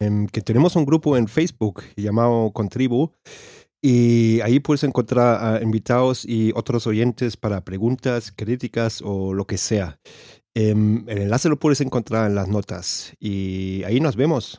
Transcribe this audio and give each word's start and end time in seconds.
Em, 0.00 0.26
que 0.26 0.40
tenemos 0.40 0.76
un 0.76 0.84
grupo 0.84 1.16
en 1.16 1.28
Facebook 1.28 1.82
llamado 1.96 2.50
Contribu 2.52 3.12
y 3.82 4.40
ahí 4.40 4.60
puedes 4.60 4.84
encontrar 4.84 5.44
a 5.44 5.62
invitados 5.62 6.24
y 6.24 6.52
otros 6.54 6.86
oyentes 6.86 7.36
para 7.36 7.64
preguntas, 7.64 8.32
críticas 8.34 9.02
o 9.04 9.34
lo 9.34 9.46
que 9.46 9.58
sea. 9.58 9.98
Em, 10.54 11.04
el 11.08 11.18
enlace 11.22 11.48
lo 11.48 11.58
puedes 11.58 11.80
encontrar 11.80 12.28
en 12.28 12.34
las 12.34 12.48
notas 12.48 13.14
y 13.18 13.82
ahí 13.84 14.00
nos 14.00 14.16
vemos. 14.16 14.58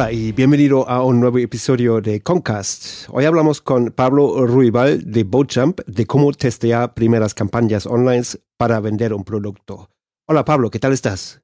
Hola 0.00 0.12
y 0.12 0.32
bienvenido 0.32 0.88
a 0.88 1.04
un 1.04 1.20
nuevo 1.20 1.36
episodio 1.36 2.00
de 2.00 2.22
Concast. 2.22 3.06
Hoy 3.10 3.26
hablamos 3.26 3.60
con 3.60 3.90
Pablo 3.90 4.46
Ruibal 4.46 5.02
de 5.04 5.24
Boatjump 5.24 5.80
de 5.86 6.06
cómo 6.06 6.32
testear 6.32 6.94
primeras 6.94 7.34
campañas 7.34 7.84
online 7.84 8.22
para 8.56 8.80
vender 8.80 9.12
un 9.12 9.24
producto. 9.24 9.90
Hola 10.26 10.42
Pablo, 10.46 10.70
¿qué 10.70 10.78
tal 10.78 10.94
estás? 10.94 11.42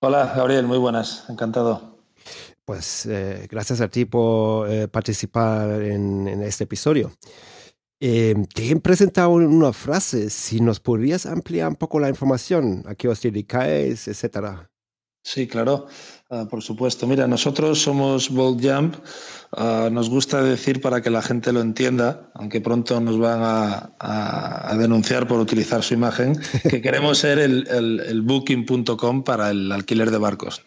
Hola 0.00 0.32
Gabriel, 0.36 0.68
muy 0.68 0.78
buenas, 0.78 1.24
encantado. 1.28 1.98
Pues 2.64 3.04
eh, 3.06 3.48
gracias 3.50 3.80
a 3.80 3.88
ti 3.88 4.04
por 4.04 4.70
eh, 4.70 4.86
participar 4.86 5.82
en, 5.82 6.28
este 6.44 6.62
episodio. 6.62 7.10
Eh, 7.98 8.36
te 8.54 8.70
he 8.70 8.76
presentado 8.76 9.30
una 9.30 9.72
frase, 9.72 10.30
si 10.30 10.60
nos 10.60 10.78
podrías 10.78 11.26
ampliar 11.26 11.66
un 11.66 11.74
poco 11.74 11.98
la 11.98 12.08
información, 12.08 12.84
a 12.86 12.94
qué 12.94 13.08
os 13.08 13.20
dedicáis, 13.20 14.06
etcétera. 14.06 14.70
Sí, 15.28 15.46
claro. 15.46 15.86
Ah, 16.30 16.46
por 16.48 16.62
supuesto. 16.62 17.06
Mira, 17.06 17.26
nosotros 17.26 17.82
somos 17.82 18.30
Bold 18.30 18.64
Jump. 18.64 18.94
Ah, 19.52 19.90
nos 19.92 20.08
gusta 20.08 20.42
decir 20.42 20.80
para 20.80 21.02
que 21.02 21.10
la 21.10 21.20
gente 21.20 21.52
lo 21.52 21.60
entienda, 21.60 22.30
aunque 22.34 22.62
pronto 22.62 22.98
nos 22.98 23.18
van 23.18 23.40
a, 23.42 24.74
denunciar 24.78 25.26
por 25.26 25.38
utilizar 25.38 25.82
su 25.82 25.92
imagen, 25.92 26.40
que 26.70 26.80
queremos 26.82 27.18
ser 27.18 27.38
el, 27.38 28.22
booking.com 28.22 29.22
para 29.22 29.50
el 29.50 29.70
alquiler 29.70 30.10
de 30.10 30.16
barcos. 30.16 30.62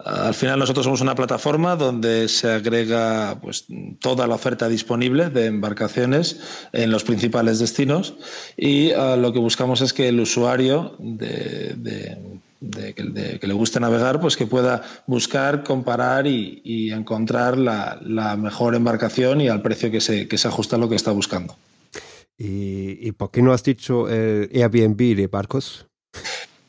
Ah, 0.00 0.26
al 0.26 0.34
final 0.34 0.58
nosotros 0.58 0.84
somos 0.84 1.00
una 1.00 1.14
plataforma 1.14 1.76
donde 1.76 2.26
se 2.28 2.50
agrega 2.50 3.38
pues, 3.40 3.66
toda 4.00 4.26
la 4.26 4.34
oferta 4.34 4.68
disponible 4.68 5.30
de 5.30 5.46
embarcaciones 5.46 6.40
en 6.72 6.90
los 6.90 7.04
principales 7.04 7.60
destinos 7.60 8.14
y 8.56 8.90
lo 8.90 9.32
que 9.32 9.38
buscamos 9.38 9.80
es 9.80 9.92
que 9.92 10.08
el 10.08 10.18
usuario 10.18 10.96
de 10.98 11.74
de 11.76 12.40
que, 12.60 13.38
le 13.46 13.52
guste 13.54 13.80
navegar, 13.80 14.20
pues 14.20 14.36
que 14.36 14.46
pueda 14.46 14.82
buscar, 15.06 15.64
comparar 15.64 16.26
y, 16.26 16.90
encontrar 16.92 17.58
la, 17.58 18.36
mejor 18.36 18.74
embarcación 18.74 19.40
y 19.40 19.48
al 19.48 19.62
precio 19.62 19.90
que 19.90 20.00
se, 20.00 20.28
que 20.28 20.38
se 20.38 20.48
ajusta 20.48 20.76
a 20.76 20.78
lo 20.78 20.88
que 20.88 20.96
está 20.96 21.10
buscando. 21.10 21.56
¿Y, 22.36 23.12
por 23.12 23.30
qué 23.30 23.42
no 23.42 23.52
has 23.52 23.62
dicho 23.62 24.08
el 24.08 24.50
Airbnb 24.54 25.14
de 25.16 25.26
barcos? 25.26 25.86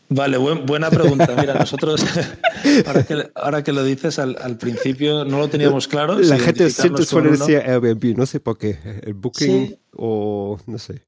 Vale, 0.10 0.38
buena 0.38 0.90
pregunta. 0.90 1.34
Mira, 1.40 1.54
nosotros, 1.54 2.06
ahora, 3.36 3.64
que, 3.64 3.72
lo 3.72 3.82
dices, 3.84 4.20
al, 4.20 4.58
principio 4.58 5.24
no 5.24 5.40
lo 5.40 5.48
teníamos 5.48 5.88
claro. 5.88 6.20
La 6.20 6.38
gente 6.38 6.70
siempre 6.70 7.06
suele 7.06 7.32
decir 7.32 7.58
Airbnb, 7.58 8.18
no 8.18 8.26
sé 8.26 8.42
por 8.42 8.58
qué. 8.58 8.78
El 9.04 9.14
Booking 9.14 9.78
o 9.96 10.60
no 10.68 10.78
sé. 10.78 11.06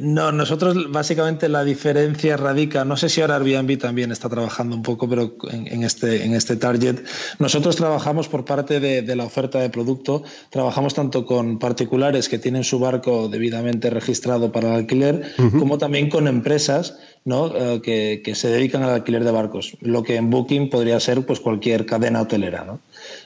No, 0.00 0.32
nosotros 0.32 0.90
básicamente 0.90 1.48
la 1.48 1.62
diferencia 1.62 2.36
radica, 2.36 2.84
no 2.84 2.96
sé 2.96 3.08
si 3.08 3.20
ahora 3.20 3.36
Airbnb 3.36 3.78
también 3.78 4.10
está 4.10 4.28
trabajando 4.28 4.74
un 4.74 4.82
poco, 4.82 5.08
pero 5.08 5.36
en, 5.52 5.84
este, 5.84 6.24
en 6.24 6.34
este 6.34 6.56
target, 6.56 6.98
nosotros 7.38 7.76
trabajamos 7.76 8.26
por 8.26 8.44
parte 8.44 8.80
de, 8.80 9.14
la 9.14 9.24
oferta 9.24 9.60
de 9.60 9.70
producto, 9.70 10.24
trabajamos 10.50 10.94
tanto 10.94 11.24
con 11.24 11.60
particulares 11.60 12.28
que 12.28 12.40
tienen 12.40 12.64
su 12.64 12.80
barco 12.80 13.28
debidamente 13.28 13.88
registrado 13.88 14.50
para 14.50 14.70
el 14.70 14.74
alquiler, 14.74 15.32
como 15.60 15.78
también 15.78 16.10
con 16.10 16.26
empresas 16.26 16.98
¿no? 17.24 17.56
Eh, 17.56 17.80
que, 17.80 18.20
que, 18.22 18.34
se 18.34 18.48
dedican 18.48 18.82
al 18.82 18.90
alquiler 18.90 19.24
de 19.24 19.30
barcos, 19.30 19.76
lo 19.80 20.02
que 20.02 20.16
en 20.16 20.28
Booking 20.28 20.68
podría 20.68 21.00
ser 21.00 21.24
pues, 21.24 21.40
cualquier 21.40 21.86
cadena 21.86 22.20
hotelera. 22.20 22.64
¿no? 22.64 22.80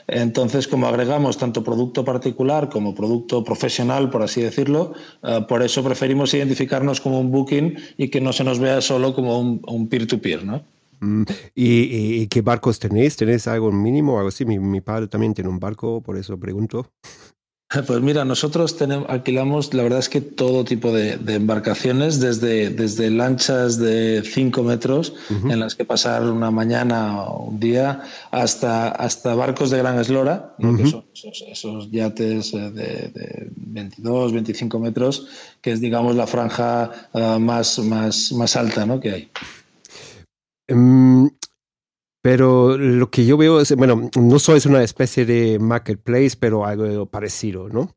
Entonces, 0.08 0.66
como 0.66 0.86
agregamos 0.86 1.36
tanto 1.36 1.62
producto 1.62 2.04
particular 2.04 2.70
como 2.70 2.94
producto 2.94 3.44
profesional, 3.44 4.10
por 4.10 4.22
así 4.22 4.40
decirlo, 4.40 4.94
eh, 5.22 5.44
por 5.46 5.62
eso 5.62 5.84
preferimos 5.84 6.32
identificarnos 6.34 7.00
como 7.00 7.20
un 7.20 7.30
booking 7.30 7.76
y 7.98 8.08
que 8.08 8.20
no 8.20 8.32
se 8.32 8.42
nos 8.42 8.58
vea 8.58 8.80
solo 8.80 9.14
como 9.14 9.38
un 9.38 9.88
peer-to-peer, 9.88 10.44
¿no? 10.44 10.64
Mm, 11.00 11.22
¿Y, 11.54 12.26
qué 12.26 12.42
barcos 12.42 12.78
tenéis? 12.78 13.16
¿Tenéis 13.16 13.46
algo 13.46 13.70
mínimo 13.70 14.16
algo 14.18 14.28
así? 14.28 14.44
Mi, 14.44 14.58
mi, 14.58 14.80
padre 14.80 15.06
también 15.06 15.34
tiene 15.34 15.50
un 15.50 15.60
barco, 15.60 16.00
por 16.02 16.16
eso 16.16 16.38
pregunto. 16.38 16.90
Pues 17.86 18.00
mira, 18.00 18.24
nosotros 18.24 18.76
tenemos, 18.76 19.08
alquilamos, 19.10 19.74
la 19.74 19.82
verdad 19.82 19.98
es 19.98 20.08
que 20.08 20.20
todo 20.20 20.64
tipo 20.64 20.90
de, 20.92 21.18
embarcaciones, 21.34 22.18
desde, 22.18 22.70
desde 22.70 23.10
lanchas 23.10 23.78
de 23.78 24.22
5 24.24 24.62
metros 24.62 25.14
en 25.28 25.60
las 25.60 25.74
que 25.74 25.84
pasar 25.84 26.22
una 26.22 26.50
mañana 26.50 27.22
o 27.24 27.44
un 27.44 27.60
día, 27.60 28.02
hasta, 28.30 28.88
hasta 28.88 29.34
barcos 29.34 29.70
de 29.70 29.78
gran 29.78 29.98
eslora, 29.98 30.54
que 30.58 30.86
son 30.86 31.04
esos, 31.12 31.90
yates 31.90 32.54
eh, 32.54 32.70
de, 32.70 33.50
22, 33.54 34.32
25 34.32 34.78
metros, 34.78 35.28
que 35.60 35.72
es, 35.72 35.80
digamos, 35.80 36.16
la 36.16 36.26
franja 36.26 36.90
eh, 37.12 37.38
más, 37.38 37.78
más, 37.80 38.32
más 38.32 38.56
alta 38.56 38.86
¿no? 38.86 38.98
que 38.98 39.10
hay. 39.10 39.30
Em, 40.68 41.30
pero 42.22 42.76
lo 42.76 43.10
que 43.10 43.24
yo 43.24 43.36
veo 43.36 43.60
es, 43.60 43.74
bueno, 43.74 44.10
no 44.18 44.38
sois 44.38 44.66
una 44.66 44.82
especie 44.82 45.24
de 45.24 45.58
marketplace, 45.58 46.36
pero 46.38 46.66
algo 46.66 47.06
parecido, 47.06 47.68
¿no? 47.68 47.94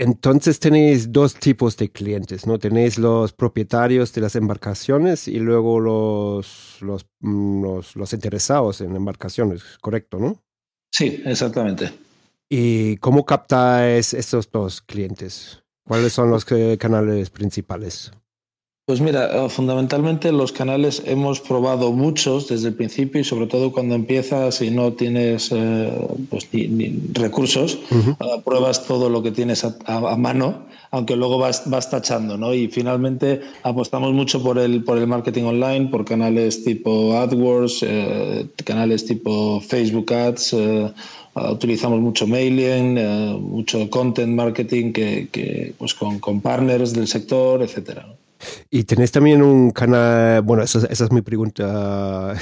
Entonces 0.00 0.60
tenéis 0.60 1.10
dos 1.10 1.34
tipos 1.34 1.76
de 1.76 1.90
clientes, 1.90 2.46
¿no? 2.46 2.60
Tenéis 2.60 2.98
los 2.98 3.32
propietarios 3.32 4.12
de 4.12 4.20
las 4.20 4.36
embarcaciones 4.36 5.26
y 5.26 5.40
luego 5.40 5.80
los, 5.80 6.76
los, 6.82 7.06
mm, 7.18 7.80
los, 7.96 8.12
interesados 8.12 8.80
en 8.80 8.94
embarcaciones, 8.94 9.64
¿correcto, 9.80 10.18
no? 10.20 10.40
Sí, 10.92 11.20
exactamente. 11.24 11.90
¿Y 12.48 12.98
cómo 12.98 13.26
captáis 13.26 14.14
estos 14.14 14.48
dos 14.52 14.82
clientes? 14.82 15.64
¿Cuáles 15.84 16.12
son 16.12 16.30
los 16.30 16.44
canales 16.44 17.30
principales? 17.30 18.12
Pues 18.88 19.02
mira, 19.02 19.44
eh, 19.44 19.50
fundamentalmente 19.50 20.32
los 20.32 20.50
canales 20.50 21.02
hemos 21.04 21.40
probado 21.40 21.92
muchos 21.92 22.48
desde 22.48 22.68
el 22.68 22.74
principio 22.74 23.20
y 23.20 23.24
sobre 23.24 23.46
todo 23.46 23.70
cuando 23.70 23.94
empiezas 23.94 24.62
y 24.62 24.70
no 24.70 24.94
tienes 24.94 25.52
eh, 25.52 25.92
pues, 26.30 26.48
ni, 26.54 26.98
recursos, 27.12 27.78
eh, 27.92 28.14
pruebas 28.42 28.86
todo 28.86 29.10
lo 29.10 29.22
que 29.22 29.30
tienes 29.30 29.62
a, 29.62 30.16
mano, 30.16 30.62
aunque 30.90 31.16
luego 31.16 31.36
vas, 31.36 31.68
vas, 31.68 31.90
tachando, 31.90 32.38
¿no? 32.38 32.54
Y 32.54 32.68
finalmente 32.68 33.42
apostamos 33.62 34.14
mucho 34.14 34.42
por 34.42 34.58
el, 34.58 34.82
por 34.82 34.96
el 34.96 35.06
marketing 35.06 35.44
online, 35.44 35.88
por 35.88 36.06
canales 36.06 36.64
tipo 36.64 37.12
AdWords, 37.12 37.84
canales 38.64 39.04
tipo 39.04 39.60
Facebook 39.60 40.10
Ads. 40.14 40.56
utilizamos 41.52 42.00
mucho 42.00 42.26
mailing, 42.26 42.94
mucho 43.42 43.90
content 43.90 44.34
marketing 44.34 44.94
que, 44.94 45.28
que 45.30 45.74
pues 45.76 45.92
con, 45.92 46.20
con 46.20 46.40
partners 46.40 46.94
del 46.94 47.06
sector, 47.06 47.62
etcétera. 47.62 48.06
Y 48.70 48.84
tenéis 48.84 49.12
también 49.12 49.42
un 49.42 49.70
canal, 49.70 50.42
bueno, 50.42 50.62
esa, 50.62 50.86
es 50.86 51.12
mi 51.12 51.22
pregunta 51.22 52.34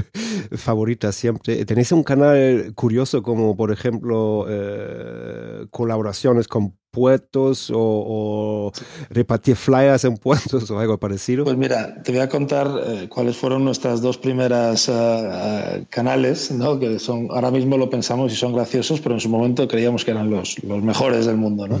favorita 0.56 1.12
siempre. 1.12 1.64
¿Tenéis 1.64 1.92
un 1.92 2.02
canal 2.02 2.72
curioso 2.74 3.22
como, 3.22 3.56
por 3.56 3.72
ejemplo, 3.72 4.46
eh, 4.48 5.66
colaboraciones 5.70 6.48
con 6.48 6.76
puertos 6.92 7.72
o, 7.74 8.70
repartir 9.08 9.56
flyers 9.56 10.04
en 10.04 10.18
puertos 10.18 10.70
o 10.70 10.78
algo 10.78 10.98
parecido? 10.98 11.44
Pues 11.44 11.56
mira, 11.56 12.02
te 12.02 12.12
voy 12.12 12.20
a 12.20 12.28
contar 12.28 12.68
eh, 12.86 13.08
cuáles 13.08 13.36
fueron 13.36 13.64
nuestras 13.64 14.02
dos 14.02 14.18
primeras 14.18 14.88
eh, 14.92 15.84
canales, 15.88 16.52
¿no? 16.52 16.78
que 16.78 16.98
son 16.98 17.28
ahora 17.30 17.50
mismo 17.50 17.78
lo 17.78 17.88
pensamos 17.88 18.32
y 18.32 18.36
son 18.36 18.52
graciosos, 18.52 19.00
pero 19.00 19.14
en 19.14 19.20
su 19.20 19.28
momento 19.28 19.66
creíamos 19.66 20.04
que 20.04 20.10
eran 20.10 20.30
los, 20.30 20.62
los 20.62 20.82
mejores 20.82 21.26
del 21.26 21.38
mundo. 21.38 21.66
¿no? 21.66 21.78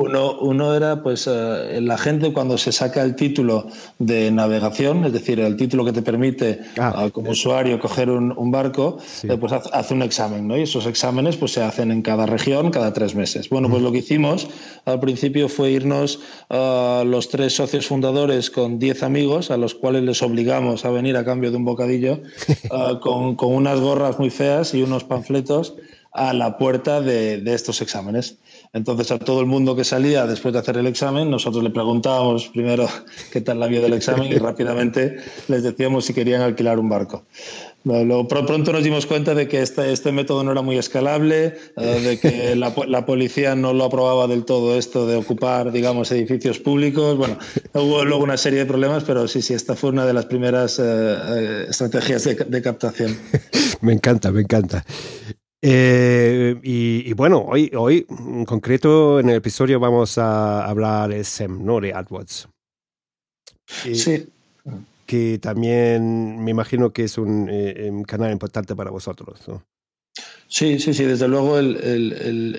Uno, 0.00 0.38
uno 0.40 0.74
era 0.74 1.02
pues 1.02 1.28
eh, 1.30 1.78
la 1.82 1.98
gente 1.98 2.32
cuando 2.32 2.56
se 2.56 2.72
saca 2.72 3.02
el 3.02 3.14
título 3.16 3.66
de 3.98 4.30
navegación, 4.30 5.04
es 5.04 5.12
decir, 5.12 5.38
el 5.40 5.56
título 5.58 5.84
que 5.84 5.92
te 5.92 6.00
permite 6.00 6.60
ah, 6.78 7.10
como 7.12 7.32
usuario 7.32 7.78
coger 7.78 8.08
un, 8.08 8.50
barco, 8.50 8.96
eh, 9.24 9.36
pues 9.36 9.52
hace 9.52 9.92
un 9.92 10.00
examen, 10.00 10.48
¿no? 10.48 10.56
Y 10.56 10.62
esos 10.62 10.86
exámenes 10.86 11.36
pues 11.36 11.52
se 11.52 11.62
hacen 11.62 11.90
en 11.90 12.00
cada 12.00 12.24
región 12.24 12.70
cada 12.70 12.94
tres 12.94 13.14
meses. 13.14 13.50
Bueno, 13.50 13.68
pues 13.68 13.82
lo 13.82 13.92
que 13.92 13.98
hicimos 13.98 14.48
al 14.86 15.00
principio 15.00 15.50
fue 15.50 15.72
irnos 15.72 16.20
a 16.48 17.02
los 17.04 17.28
tres 17.28 17.54
socios 17.54 17.86
fundadores 17.86 18.48
con 18.48 18.78
diez 18.78 19.02
amigos 19.02 19.50
a 19.50 19.58
los 19.58 19.74
cuales 19.74 20.02
les 20.04 20.22
obligamos 20.22 20.86
a 20.86 20.90
venir 20.90 21.18
a 21.18 21.26
cambio 21.26 21.50
de 21.50 21.58
un 21.58 21.66
bocadillo 21.66 22.22
ah, 22.70 22.98
con, 23.02 23.36
con, 23.36 23.52
unas 23.52 23.78
gorras 23.78 24.18
muy 24.18 24.30
feas 24.30 24.72
y 24.72 24.82
unos 24.82 25.04
panfletos 25.04 25.74
a 26.12 26.32
la 26.32 26.56
puerta 26.56 27.02
de, 27.02 27.36
de 27.36 27.54
estos 27.54 27.82
exámenes. 27.82 28.38
Entonces 28.72 29.10
a 29.10 29.18
todo 29.18 29.40
el 29.40 29.46
mundo 29.46 29.74
que 29.74 29.82
salía 29.82 30.26
después 30.26 30.54
de 30.54 30.60
hacer 30.60 30.76
el 30.76 30.86
examen, 30.86 31.28
nosotros 31.28 31.64
le 31.64 31.70
preguntábamos 31.70 32.48
primero 32.48 32.88
qué 33.32 33.40
tal 33.40 33.58
la 33.58 33.66
vía 33.66 33.80
del 33.80 33.94
examen 33.94 34.30
y 34.32 34.36
rápidamente 34.36 35.16
les 35.48 35.64
decíamos 35.64 36.04
si 36.04 36.14
querían 36.14 36.42
alquilar 36.42 36.78
un 36.78 36.88
barco. 36.88 37.24
Luego, 37.82 38.28
pronto 38.28 38.72
nos 38.72 38.84
dimos 38.84 39.06
cuenta 39.06 39.34
de 39.34 39.48
que 39.48 39.62
este, 39.62 39.90
este 39.90 40.12
método 40.12 40.44
no 40.44 40.52
era 40.52 40.60
muy 40.60 40.76
escalable, 40.76 41.56
eh, 41.78 42.00
de 42.00 42.20
que 42.20 42.54
la, 42.54 42.74
la, 42.86 43.06
policía 43.06 43.56
no 43.56 43.72
lo 43.72 43.84
aprobaba 43.84 44.26
del 44.26 44.44
todo 44.44 44.76
esto 44.76 45.06
de 45.06 45.16
ocupar, 45.16 45.72
digamos, 45.72 46.12
edificios 46.12 46.58
públicos. 46.58 47.16
Bueno, 47.16 47.38
hubo 47.72 48.04
luego 48.04 48.22
una 48.22 48.36
serie 48.36 48.58
de 48.58 48.66
problemas, 48.66 49.04
pero 49.04 49.26
sí, 49.28 49.40
sí, 49.40 49.54
esta 49.54 49.76
fue 49.76 49.90
una 49.90 50.04
de 50.04 50.12
las 50.12 50.26
primeras 50.26 50.78
eh, 50.78 50.82
eh, 50.84 51.66
estrategias 51.70 52.24
de, 52.24 52.34
de 52.34 52.62
captación. 52.62 53.16
me 53.80 53.94
encanta, 53.94 54.30
me 54.30 54.42
encanta. 54.42 54.84
Eh, 55.62 56.58
y, 56.62 57.12
bueno, 57.12 57.44
hoy, 57.46 57.70
hoy 57.76 58.06
en 58.08 58.44
concreto 58.44 59.20
en 59.20 59.28
el 59.28 59.36
episodio 59.36 59.78
vamos 59.78 60.16
a 60.16 60.64
hablar 60.64 61.10
de 61.10 61.22
SEM, 61.22 61.64
¿no? 61.64 61.80
De 61.80 61.92
AdWords. 61.92 62.48
sí. 63.66 64.26
Que 65.06 65.40
también 65.40 66.42
me 66.44 66.52
imagino 66.52 66.92
que 66.92 67.02
es 67.02 67.18
un, 67.18 67.48
eh, 67.50 67.90
canal 68.06 68.30
importante 68.30 68.76
para 68.76 68.92
vosotros, 68.92 69.40
¿no? 69.48 69.64
Sí, 70.46 70.78
sí, 70.78 70.94
sí, 70.94 71.04
desde 71.04 71.26
luego 71.26 71.58
el, 71.58 71.76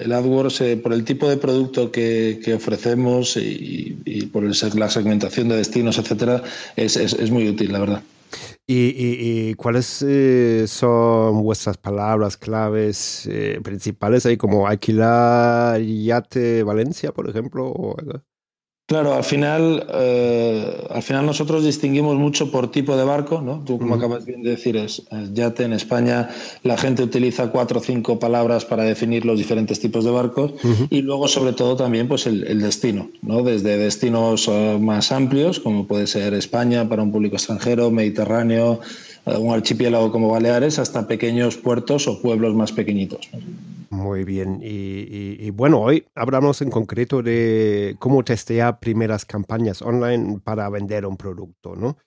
el, 0.02 0.12
AdWords, 0.12 0.62
eh, 0.62 0.78
por 0.78 0.94
el 0.94 1.06
tipo 1.06 1.30
de 1.30 1.38
producto 1.38 1.92
que, 1.92 2.42
que 2.44 2.54
ofrecemos 2.54 3.38
y, 3.38 4.30
por 4.34 4.44
el, 4.44 4.54
la 4.76 4.90
segmentación 4.90 5.48
de 5.50 5.58
destinos, 5.58 5.98
etcétera, 5.98 6.44
es, 6.76 6.98
es, 6.98 7.14
es 7.14 7.32
muy 7.32 7.48
útil, 7.48 7.72
la 7.72 7.80
verdad. 7.80 8.04
¿Y, 8.74 9.54
cuáles 9.56 10.02
eh, 10.02 10.66
son 10.66 11.44
vuestras 11.44 11.78
palabras 11.78 12.38
claves 12.38 13.28
eh, 13.30 13.60
principales 13.62 14.26
ahí, 14.26 14.38
como 14.38 14.66
alquilar 14.68 15.82
yate 15.82 16.64
Valencia, 16.64 17.12
por 17.12 17.30
ejemplo? 17.30 17.68
O 17.68 17.98
Claro, 18.92 19.14
al 19.14 19.24
final, 19.24 19.88
eh, 19.94 20.86
al 20.90 21.02
final 21.02 21.26
nosotros 21.26 21.64
distinguimos 21.64 22.18
mucho 22.18 22.52
por 22.52 22.72
tipo 22.72 22.98
de 22.98 23.06
barco, 23.06 23.40
¿no? 23.40 23.64
Tú, 23.66 23.80
como 23.80 23.96
acabas 23.96 24.26
de 24.26 24.36
decir, 24.36 24.76
es, 24.76 25.04
yate. 25.32 25.64
En 25.64 25.72
España 25.72 26.28
la 26.64 26.78
gente 26.78 27.02
utiliza 27.02 27.52
cuatro 27.52 27.80
o 27.80 27.82
cinco 27.82 28.20
palabras 28.20 28.66
para 28.66 28.84
definir 28.84 29.26
los 29.26 29.38
diferentes 29.38 29.80
tipos 29.80 30.04
de 30.04 30.12
barcos 30.12 30.56
y 30.90 31.04
luego, 31.04 31.30
sobre 31.30 31.54
todo, 31.54 31.78
también 31.78 32.10
pues 32.10 32.28
el, 32.28 32.60
destino, 32.60 33.10
¿no? 33.22 33.44
Desde 33.44 33.78
destinos 33.78 34.50
eh, 34.50 34.78
más 34.78 35.14
amplios, 35.14 35.62
como 35.62 35.88
puede 35.88 36.06
ser 36.06 36.34
España 36.34 36.90
para 36.90 37.02
un 37.02 37.14
público 37.14 37.38
extranjero, 37.38 37.92
Mediterráneo, 37.92 38.82
eh, 39.26 39.38
un 39.38 39.54
archipiélago 39.54 40.12
como 40.12 40.32
Baleares, 40.32 40.80
hasta 40.80 41.08
pequeños 41.08 41.56
puertos 41.56 42.10
o 42.10 42.22
pueblos 42.22 42.56
más 42.56 42.74
pequeñitos. 42.74 43.30
Muy 43.92 44.24
bien. 44.24 44.62
Y, 44.64 45.50
bueno, 45.52 45.82
hoy 45.82 46.06
hablamos 46.16 46.62
en 46.62 46.72
concreto 46.72 47.22
de 47.22 47.98
cómo 48.00 48.24
testear 48.24 48.80
primeras 48.80 49.26
campañas 49.26 49.82
online 49.82 50.40
para 50.40 50.70
vender 50.70 51.06
un 51.06 51.18
producto, 51.18 51.76
¿no? 51.76 51.98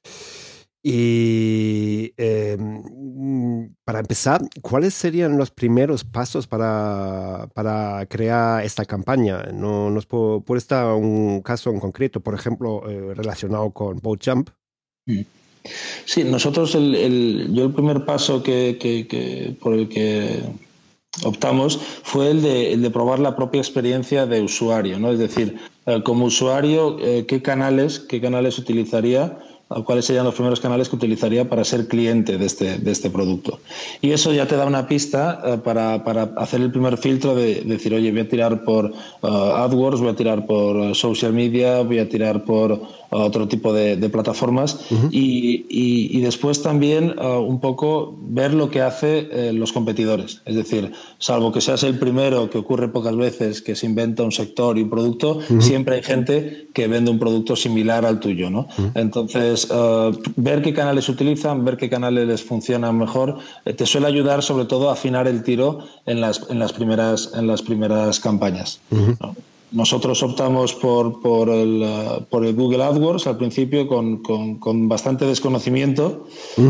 Y 0.82 2.14
em, 2.16 3.74
para 3.84 4.00
empezar, 4.00 4.40
¿cuáles 4.62 4.94
serían 4.94 5.36
los 5.36 5.50
primeros 5.50 6.04
pasos 6.04 6.46
para, 6.46 7.48
para 7.54 8.06
crear 8.06 8.64
esta 8.64 8.86
campaña? 8.86 9.42
¿No, 9.52 9.90
¿Nos 9.90 10.06
puede, 10.06 10.42
estar 10.56 10.86
un 10.94 11.42
caso 11.42 11.70
en 11.70 11.80
concreto, 11.80 12.20
por 12.20 12.34
ejemplo, 12.34 12.88
eh, 12.88 13.12
relacionado 13.14 13.70
con 13.72 13.98
BoatJump? 13.98 14.48
Mm. 15.04 15.20
Sí, 16.06 16.24
nosotros, 16.24 16.74
el, 16.74 17.52
yo 17.52 17.64
el 17.64 17.72
primer 17.72 18.06
paso 18.06 18.42
que, 18.42 19.56
por 19.60 19.74
el 19.74 19.88
que 19.88 20.42
optamos 21.22 21.78
fue 22.02 22.30
el 22.30 22.42
de, 22.42 22.72
el 22.72 22.82
de, 22.82 22.90
probar 22.90 23.18
la 23.18 23.36
propia 23.36 23.60
experiencia 23.60 24.26
de 24.26 24.42
usuario, 24.42 24.98
¿no? 24.98 25.12
Es 25.12 25.18
decir, 25.18 25.58
eh, 25.86 26.02
como 26.04 26.26
usuario, 26.26 26.98
eh, 27.00 27.26
¿qué 27.26 27.42
canales, 27.42 28.00
qué 28.00 28.20
canales 28.20 28.58
utilizaría 28.58 29.38
cuáles 29.84 30.04
serían 30.04 30.24
los 30.24 30.34
primeros 30.34 30.60
canales 30.60 30.88
que 30.88 30.96
utilizaría 30.96 31.48
para 31.48 31.64
ser 31.64 31.88
cliente 31.88 32.38
de 32.38 32.46
este, 32.46 32.78
de 32.78 32.90
este 32.90 33.10
producto. 33.10 33.60
Y 34.00 34.10
eso 34.10 34.32
ya 34.32 34.46
te 34.46 34.56
da 34.56 34.66
una 34.66 34.86
pista 34.86 35.42
eh, 35.44 35.58
para, 35.62 36.04
para, 36.04 36.34
hacer 36.36 36.60
el 36.60 36.70
primer 36.70 36.98
filtro 36.98 37.34
de, 37.34 37.62
decir, 37.62 37.94
oye, 37.94 38.10
voy 38.10 38.20
a 38.20 38.28
tirar 38.28 38.64
por 38.64 38.92
AdWords, 39.22 40.00
voy 40.00 40.10
a 40.10 40.16
tirar 40.16 40.46
por 40.46 40.94
social 40.94 41.32
media, 41.32 41.82
voy 41.82 41.98
a 41.98 42.08
tirar 42.08 42.44
por 42.44 42.80
otro 43.10 43.46
tipo 43.48 43.72
de, 43.72 43.96
plataformas 44.08 44.80
y, 45.10 45.66
y, 45.68 46.20
después 46.20 46.62
también 46.62 47.14
uh, 47.18 47.38
un 47.38 47.60
poco 47.60 48.16
ver 48.20 48.52
lo 48.54 48.70
que 48.70 48.80
hacen 48.82 49.28
eh, 49.30 49.52
los 49.52 49.72
competidores. 49.72 50.42
Es 50.44 50.56
decir, 50.56 50.92
salvo 51.18 51.52
que 51.52 51.60
seas 51.60 51.82
el 51.84 51.98
primero, 51.98 52.50
que 52.50 52.58
ocurre 52.58 52.88
pocas 52.88 53.16
veces, 53.16 53.62
que 53.62 53.76
se 53.76 53.86
inventa 53.86 54.22
un 54.22 54.32
sector 54.32 54.78
y 54.78 54.82
un 54.82 54.90
producto, 54.90 55.40
siempre 55.60 55.96
hay 55.96 56.02
gente 56.02 56.68
que 56.74 56.88
vende 56.88 57.10
un 57.10 57.18
producto 57.18 57.56
similar 57.56 58.04
al 58.04 58.20
tuyo. 58.20 58.50
¿no? 58.50 58.68
Entonces, 58.94 59.53
uh, 59.70 60.10
ver 60.36 60.62
qué 60.62 60.72
canales 60.74 61.08
utilizan, 61.08 61.64
ver 61.64 61.76
qué 61.76 61.88
canales 61.88 62.26
les 62.26 62.42
funcionan 62.42 62.98
mejor, 62.98 63.38
eh, 63.64 63.72
te 63.72 63.86
suele 63.86 64.06
ayudar 64.06 64.42
sobre 64.42 64.64
todo 64.64 64.90
a 64.90 64.94
afinar 64.94 65.28
el 65.28 65.42
tiro 65.42 65.78
en 66.06 66.20
las, 66.20 66.50
en 66.50 66.58
las, 66.58 66.72
primeras, 66.72 67.32
en 67.34 67.46
las 67.46 67.62
primeras 67.62 68.20
campañas. 68.20 68.80
Nosotros 69.72 70.22
optamos 70.22 70.72
por, 70.72 71.20
por, 71.20 71.48
el, 71.48 71.82
uh, 71.82 72.22
por 72.30 72.46
el 72.46 72.54
Google 72.54 72.84
AdWords 72.84 73.26
al 73.26 73.38
principio 73.38 73.88
con, 73.88 74.22
con, 74.22 74.88
bastante 74.88 75.26
desconocimiento 75.26 76.26
uh, 76.56 76.62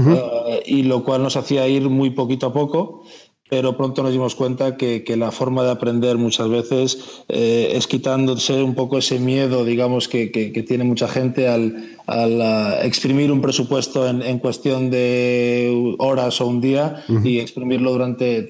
y 0.64 0.84
lo 0.84 1.04
cual 1.04 1.22
nos 1.22 1.36
hacía 1.36 1.68
ir 1.68 1.90
muy 1.90 2.10
poquito 2.10 2.46
a 2.46 2.52
poco 2.54 3.02
pero 3.50 3.76
pronto 3.76 4.02
nos 4.02 4.12
dimos 4.12 4.34
cuenta 4.34 4.76
que, 4.76 5.04
que 5.04 5.16
la 5.16 5.30
forma 5.30 5.64
de 5.64 5.70
aprender 5.70 6.16
muchas 6.16 6.48
veces 6.48 7.22
eh, 7.28 7.72
es 7.74 7.86
quitándose 7.86 8.62
un 8.62 8.74
poco 8.74 8.96
ese 8.96 9.18
miedo, 9.18 9.64
digamos, 9.64 10.08
que, 10.08 10.30
que, 10.30 10.62
tiene 10.62 10.84
mucha 10.84 11.08
gente 11.08 11.46
al, 11.46 11.94
al 12.06 12.40
uh, 12.40 12.86
exprimir 12.86 13.30
un 13.30 13.42
presupuesto 13.42 14.08
en, 14.08 14.22
en, 14.22 14.38
cuestión 14.38 14.90
de 14.90 15.94
horas 15.98 16.40
o 16.40 16.46
un 16.46 16.62
día 16.62 17.04
y 17.22 17.38
exprimirlo 17.38 17.92
durante 17.92 18.48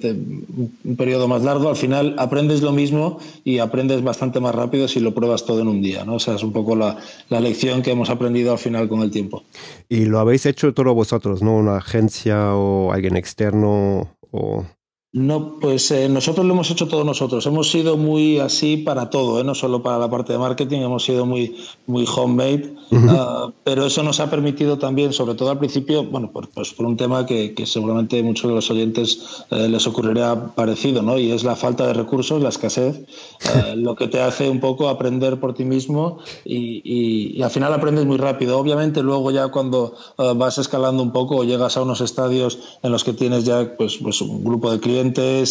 un 0.85 0.97
periodo 0.97 1.27
más 1.27 1.43
largo. 1.43 1.69
Al 1.69 1.77
final 1.77 2.15
aprendes 2.17 2.63
lo 2.63 2.71
mismo 2.71 3.19
y 3.43 3.59
aprendes 3.59 4.03
bastante 4.05 4.39
más 4.39 4.55
rápido 4.55 4.87
si 4.87 5.01
lo 5.01 5.13
pruebas 5.13 5.45
todo 5.45 5.61
en 5.61 5.69
un 5.69 5.83
día. 5.83 6.05
¿no? 6.05 6.15
O 6.15 6.21
sea, 6.21 6.37
es 6.37 6.45
un 6.45 6.53
poco 6.53 6.77
la, 6.77 6.97
la 7.31 7.41
lección 7.41 7.83
que 7.83 7.91
hemos 7.91 8.11
aprendido 8.11 8.53
al 8.53 8.59
final 8.59 8.89
con 8.89 9.01
el 9.03 9.11
tiempo. 9.11 9.43
Y 9.89 10.05
lo 10.05 10.21
habéis 10.21 10.47
hecho 10.47 10.73
todos 10.73 10.95
vosotros, 10.95 11.43
¿no? 11.43 11.57
Una 11.57 11.79
agencia 11.79 12.55
o 12.55 12.93
alguien 12.93 13.17
externo 13.17 14.09
o... 14.31 14.65
No, 15.15 15.61
pues 15.61 15.93
eh, 15.93 16.09
nosotros 16.09 16.45
lo 16.45 16.55
hemos 16.55 16.73
hecho 16.73 16.89
todos 16.89 17.07
nosotros. 17.07 17.47
Hemos 17.47 17.71
sido 17.71 17.97
muy 17.97 18.41
así 18.41 18.79
para 18.79 19.11
todo, 19.11 19.41
¿eh? 19.41 19.45
no 19.45 19.55
solo 19.55 19.81
para 19.81 19.97
la 19.97 20.11
parte 20.11 20.33
de 20.33 20.41
marketing, 20.41 20.81
hemos 20.81 21.05
sido 21.05 21.25
muy, 21.25 21.55
muy 21.87 22.05
homemade, 22.05 22.75
ah, 23.11 23.53
pero 23.63 23.87
eso 23.87 24.03
nos 24.03 24.19
ha 24.19 24.29
permitido 24.29 24.77
también, 24.77 25.13
sobre 25.13 25.37
todo 25.37 25.53
al 25.53 25.61
principio, 25.61 26.03
bueno, 26.03 26.33
por, 26.33 26.49
pues 26.49 26.73
por 26.73 26.87
un 26.87 26.97
tema 26.97 27.27
que, 27.27 27.55
seguramente 27.65 28.19
a 28.19 28.25
muchos 28.25 28.49
de 28.51 28.57
los 28.57 28.69
oyentes 28.73 29.45
eh, 29.53 29.69
les 29.69 29.87
ocurrirá 29.87 30.53
parecido, 30.57 31.01
¿no? 31.01 31.17
Y 31.17 31.31
es 31.31 31.45
la 31.45 31.55
falta 31.55 31.87
de 31.87 31.93
recursos, 31.93 32.43
la 32.43 32.49
escasez, 32.49 33.03
lo 33.77 33.95
que 33.95 34.09
te 34.09 34.21
hace 34.21 34.51
un 34.51 34.59
poco 34.59 34.89
aprender 34.89 35.39
por 35.39 35.55
ti 35.55 35.65
mismo 35.65 36.19
y, 36.45 37.41
al 37.41 37.51
final 37.51 37.73
aprendes 37.73 38.05
muy 38.05 38.17
rápido. 38.17 38.59
Obviamente 38.59 39.03
luego 39.03 39.31
ya 39.31 39.49
cuando 39.49 39.95
vas 40.17 40.59
escalando 40.59 41.03
un 41.03 41.13
poco 41.13 41.37
o 41.37 41.45
llegas 41.45 41.77
a 41.77 41.83
unos 41.83 42.01
estadios 42.01 42.59
en 42.83 42.91
los 42.91 43.05
que 43.05 43.13
tienes 43.13 43.45
ya 43.45 43.77
pues, 43.77 43.99
pues 43.99 44.21
un 44.23 44.43
grupo 44.43 44.73
de 44.73 44.81
clientes, 44.81 45.04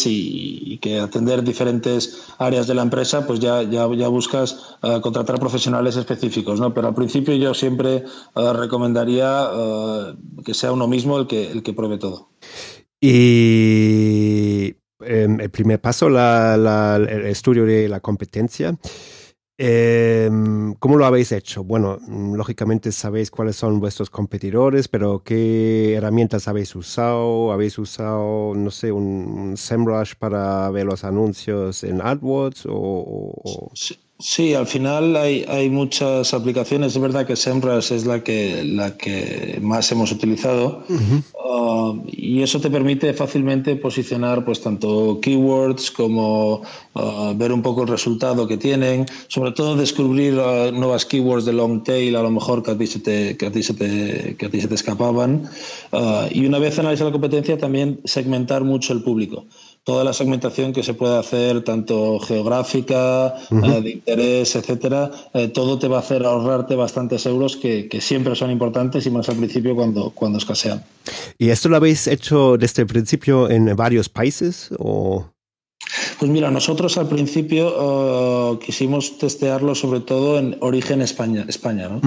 y, 0.06 0.78
que 0.78 0.98
atender 0.98 1.42
diferentes 1.42 2.24
áreas 2.38 2.66
de 2.66 2.74
la 2.74 2.82
empresa, 2.82 3.26
pues 3.26 3.40
ya, 3.40 3.62
ya, 3.62 3.88
ya 3.94 4.08
buscas 4.08 4.76
eh, 4.82 5.00
contratar 5.00 5.38
profesionales 5.38 5.96
específicos, 5.96 6.60
¿no? 6.60 6.74
Pero 6.74 6.88
al 6.88 6.94
principio 6.94 7.34
yo 7.34 7.54
siempre 7.54 8.04
eh, 8.34 8.52
recomendaría 8.52 9.48
eh, 9.52 10.14
que 10.44 10.54
sea 10.54 10.72
uno 10.72 10.86
mismo 10.86 11.18
el 11.18 11.26
que, 11.26 11.50
el 11.50 11.62
que 11.62 11.72
pruebe 11.72 11.98
todo. 11.98 12.30
Y 13.00 14.74
em, 15.00 15.40
el 15.40 15.50
primer 15.50 15.80
paso, 15.80 16.08
el 16.08 17.26
estudio 17.26 17.64
de 17.64 17.88
la 17.88 18.00
competencia. 18.00 18.76
Em, 19.56 20.74
¿Cómo 20.80 20.96
lo 20.96 21.06
habéis 21.06 21.30
hecho? 21.30 21.62
Bueno, 21.62 21.98
mm, 22.00 22.34
lógicamente 22.34 22.90
sabéis 22.90 23.30
cuáles 23.30 23.54
son 23.54 23.78
vuestros 23.78 24.10
competidores, 24.10 24.88
pero 24.88 25.22
¿qué 25.22 25.94
herramientas 25.94 26.48
habéis 26.48 26.74
usado? 26.74 27.52
¿Habéis 27.52 27.78
usado, 27.78 28.52
no 28.56 28.70
sé, 28.72 28.90
un, 28.90 29.56
SEMrush 29.56 30.14
para 30.16 30.68
ver 30.70 30.86
los 30.86 31.04
anuncios 31.04 31.84
en 31.84 32.00
AdWords? 32.00 32.66
Sí, 33.74 34.00
al 34.56 34.66
final 34.66 35.16
hay, 35.16 35.44
hay, 35.48 35.68
muchas 35.70 36.34
aplicaciones. 36.34 36.94
Es 36.94 37.00
verdad 37.00 37.26
que 37.26 37.34
SEMrush 37.34 37.92
es 37.92 38.06
la 38.06 38.22
que, 38.22 38.62
la 38.64 38.96
que 38.96 39.58
más 39.60 39.90
hemos 39.90 40.12
utilizado. 40.12 40.84
Uh, 40.88 42.00
y 42.10 42.42
eso 42.42 42.60
te 42.60 42.70
permite 42.70 43.12
fácilmente 43.12 43.74
posicionar 43.76 44.44
pues 44.44 44.60
tanto 44.60 45.18
keywords 45.20 45.90
como 45.90 46.62
uh, 46.94 47.34
ver 47.34 47.52
un 47.52 47.62
poco 47.62 47.82
el 47.82 47.88
resultado 47.88 48.46
que 48.46 48.56
tienen, 48.56 49.06
sobre 49.28 49.52
todo 49.52 49.76
descubrir 49.76 50.34
uh, 50.34 50.70
nuevas 50.72 51.04
keywords 51.04 51.44
de 51.44 51.52
long 51.52 51.82
tail 51.82 52.14
a 52.16 52.22
lo 52.22 52.30
mejor 52.30 52.62
que 52.62 52.70
a 52.70 52.78
ti 52.78 52.86
se 52.86 53.00
te, 53.00 53.36
que 53.36 53.46
a 53.46 53.52
ti 53.52 53.62
se 53.62 53.74
te, 53.74 54.36
que 54.36 54.46
a 54.46 54.50
ti 54.50 54.60
se 54.60 54.68
te 54.68 54.74
escapaban. 54.74 55.48
Y 56.30 56.46
una 56.46 56.58
vez 56.58 56.78
analizar 56.78 57.06
la 57.06 57.12
competencia 57.12 57.58
también 57.58 58.00
segmentar 58.04 58.64
mucho 58.64 58.92
el 58.92 59.02
público 59.02 59.46
toda 59.84 60.02
la 60.02 60.14
segmentación 60.14 60.72
que 60.72 60.82
se 60.82 60.94
puede 60.94 61.18
hacer, 61.18 61.62
tanto 61.62 62.18
geográfica, 62.18 63.34
eh, 63.50 63.80
de 63.82 63.90
interés, 63.90 64.56
etcétera, 64.56 65.10
eh, 65.34 65.48
todo 65.48 65.78
te 65.78 65.88
va 65.88 65.98
a 65.98 66.00
hacer 66.00 66.24
ahorrarte 66.24 66.74
bastantes 66.74 67.26
euros 67.26 67.56
que, 67.56 67.86
que, 67.88 68.00
siempre 68.00 68.34
son 68.34 68.50
importantes 68.50 69.04
y 69.06 69.10
más 69.10 69.28
al 69.28 69.36
principio 69.36 69.76
cuando, 69.76 70.10
cuando 70.10 70.38
escasean. 70.38 70.82
¿Y 71.38 71.50
esto 71.50 71.68
lo 71.68 71.76
habéis 71.76 72.06
hecho 72.06 72.56
desde 72.56 72.82
el 72.82 72.88
principio 72.88 73.50
en 73.50 73.76
varios 73.76 74.08
países? 74.08 74.70
O? 74.78 75.26
Pues 76.18 76.30
mira, 76.30 76.50
nosotros 76.50 76.96
al 76.98 77.08
principio 77.08 78.54
eh, 78.54 78.58
quisimos 78.64 79.18
testearlo 79.18 79.74
sobre 79.74 80.00
todo 80.00 80.38
en 80.38 80.56
origen 80.60 81.02
España, 81.02 81.44
España 81.48 81.88
¿no? 81.88 82.00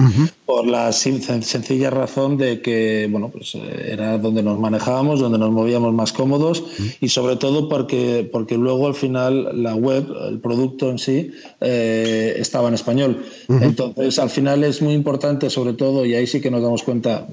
por 0.46 0.66
la 0.66 0.92
sencilla 0.92 1.90
razón 1.90 2.38
de 2.38 2.62
que 2.62 3.06
bueno, 3.10 3.28
pues, 3.28 3.54
eh, 3.54 3.90
era 3.92 4.18
donde 4.18 4.42
nos 4.42 4.58
manejábamos, 4.58 5.20
donde 5.20 5.38
nos 5.38 5.50
movíamos 5.50 5.92
más 5.92 6.12
cómodos 6.12 6.64
y 7.00 7.08
sobre 7.08 7.36
todo 7.36 7.68
porque, 7.68 8.28
porque 8.30 8.56
luego 8.56 8.86
al 8.86 8.94
final 8.94 9.62
la 9.62 9.74
web, 9.74 10.06
el 10.28 10.38
producto 10.40 10.90
en 10.90 10.98
sí, 10.98 11.30
eh, 11.60 12.34
estaba 12.38 12.68
en 12.68 12.74
español. 12.74 13.24
Entonces 13.48 14.18
al 14.18 14.30
final 14.30 14.64
es 14.64 14.80
muy 14.82 14.94
importante 14.94 15.50
sobre 15.50 15.74
todo, 15.74 16.04
y 16.04 16.14
ahí 16.14 16.26
sí 16.26 16.40
que 16.40 16.50
nos 16.50 16.62
damos 16.62 16.82
cuenta 16.82 17.26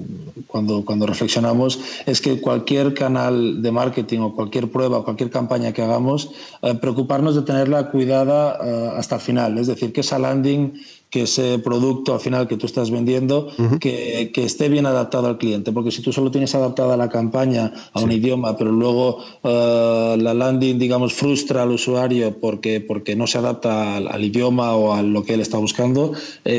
cuando, 0.46 0.84
cuando 0.84 1.06
reflexionamos, 1.06 1.80
es 2.06 2.20
que 2.20 2.40
cualquier 2.40 2.94
canal 2.94 3.62
de 3.62 3.72
marketing 3.72 4.20
o 4.20 4.34
cualquier 4.34 4.70
prueba, 4.70 5.04
cualquier 5.04 5.30
campaña 5.30 5.72
que 5.72 5.82
hagamos, 5.82 6.30
preocuparnos 6.74 7.34
de 7.34 7.42
tenerla 7.42 7.90
cuidada 7.90 8.58
eh, 8.62 8.90
hasta 8.96 9.16
el 9.16 9.20
final. 9.20 9.58
Es 9.58 9.66
decir, 9.66 9.92
que 9.92 10.00
esa 10.00 10.18
landing, 10.18 10.74
que 11.16 11.22
ese 11.22 11.58
producto 11.58 12.12
al 12.12 12.20
final 12.20 12.46
que 12.46 12.58
tú 12.58 12.66
estás 12.66 12.90
vendiendo, 12.90 13.48
que, 13.80 14.30
esté 14.34 14.68
bien 14.68 14.84
adaptado 14.84 15.28
al 15.28 15.38
cliente. 15.38 15.72
Porque 15.72 15.90
si 15.90 16.02
tú 16.02 16.12
solo 16.12 16.30
tienes 16.30 16.54
adaptada 16.54 16.94
la 16.98 17.08
campaña 17.08 17.72
a 17.94 18.00
un 18.00 18.12
idioma, 18.12 18.58
pero 18.58 18.70
luego 18.70 19.24
eh, 19.42 20.16
la 20.18 20.34
landing, 20.34 20.78
digamos, 20.78 21.14
frustra 21.14 21.62
al 21.62 21.70
usuario 21.70 22.38
porque, 22.38 22.82
porque 22.82 23.16
no 23.16 23.26
se 23.26 23.38
adapta 23.38 23.96
al, 23.96 24.24
idioma 24.24 24.74
o 24.74 24.92
a 24.92 25.02
lo 25.02 25.24
que 25.24 25.32
él 25.34 25.40
está 25.40 25.56
buscando, 25.56 26.12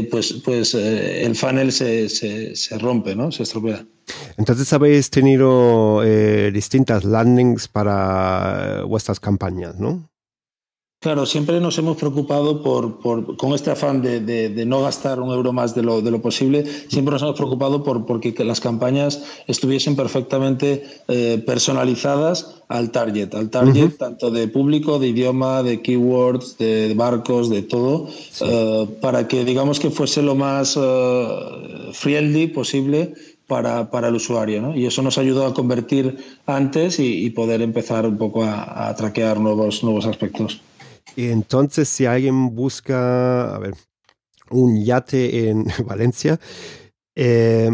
pues, 0.09 0.33
pues 0.43 0.73
el 0.73 1.35
funnel 1.35 1.71
se, 1.71 2.09
se, 2.09 2.55
se 2.55 2.77
rompe, 2.79 3.15
¿no? 3.15 3.31
se 3.31 3.43
estropea. 3.43 3.85
Entonces 4.37 4.73
habéis 4.73 5.11
tenido 5.11 6.01
eh, 6.03 6.51
distintas 6.51 7.03
landings 7.03 7.67
para 7.67 8.83
vuestras 8.87 9.19
campañas, 9.19 9.75
¿no? 9.79 10.09
Claro, 10.99 11.27
siempre 11.27 11.61
nos 11.61 11.77
hemos 11.77 11.95
preocupado 11.95 12.63
por, 12.63 12.99
por 12.99 13.37
con 13.37 13.53
este 13.53 13.69
afán 13.69 14.01
de, 14.01 14.19
de, 14.19 14.65
no 14.65 14.81
gastar 14.81 15.19
un 15.19 15.31
euro 15.31 15.53
más 15.53 15.75
de 15.75 15.83
lo, 15.83 16.01
de 16.01 16.09
lo 16.09 16.23
posible, 16.23 16.65
siempre 16.65 17.11
nos 17.13 17.21
hemos 17.21 17.35
preocupado 17.35 17.83
por 17.83 18.07
porque 18.07 18.33
las 18.43 18.59
campañas 18.59 19.23
estuviesen 19.45 19.95
perfectamente 19.95 20.83
eh, 21.07 21.41
personalizadas 21.45 22.63
al 22.67 22.89
target, 22.89 23.35
al 23.35 23.51
target 23.51 23.95
tanto 23.97 24.31
de 24.31 24.47
público, 24.47 24.97
de 24.97 25.09
idioma, 25.09 25.61
de 25.61 25.83
keywords, 25.83 26.57
de 26.57 26.91
barcos, 26.95 27.51
de 27.51 27.61
todo, 27.61 28.09
eh, 28.41 28.87
para 28.99 29.27
que 29.27 29.45
digamos 29.45 29.79
que 29.79 29.91
fuese 29.91 30.23
lo 30.23 30.33
más 30.33 30.79
friendly 31.93 32.47
posible 32.47 33.13
para, 33.45 33.91
para 33.91 34.07
el 34.07 34.15
usuario. 34.15 34.61
¿no? 34.61 34.75
Y 34.75 34.87
eso 34.87 35.03
nos 35.03 35.19
ayudó 35.19 35.45
a 35.45 35.53
convertir 35.53 36.17
antes 36.47 36.99
y, 36.99 37.29
poder 37.29 37.61
empezar 37.61 38.07
un 38.07 38.17
poco 38.17 38.43
a, 38.43 38.93
traquear 38.95 39.39
nuevos, 39.39 39.83
nuevos 39.83 40.07
aspectos. 40.07 40.59
Entonces, 41.17 41.89
si 41.89 42.05
alguien 42.05 42.53
busca, 42.55 43.55
a 43.55 43.59
ver, 43.59 43.74
un 44.51 44.83
yate 44.83 45.50
en 45.50 45.65
Valencia, 45.86 46.39
eh, 47.15 47.69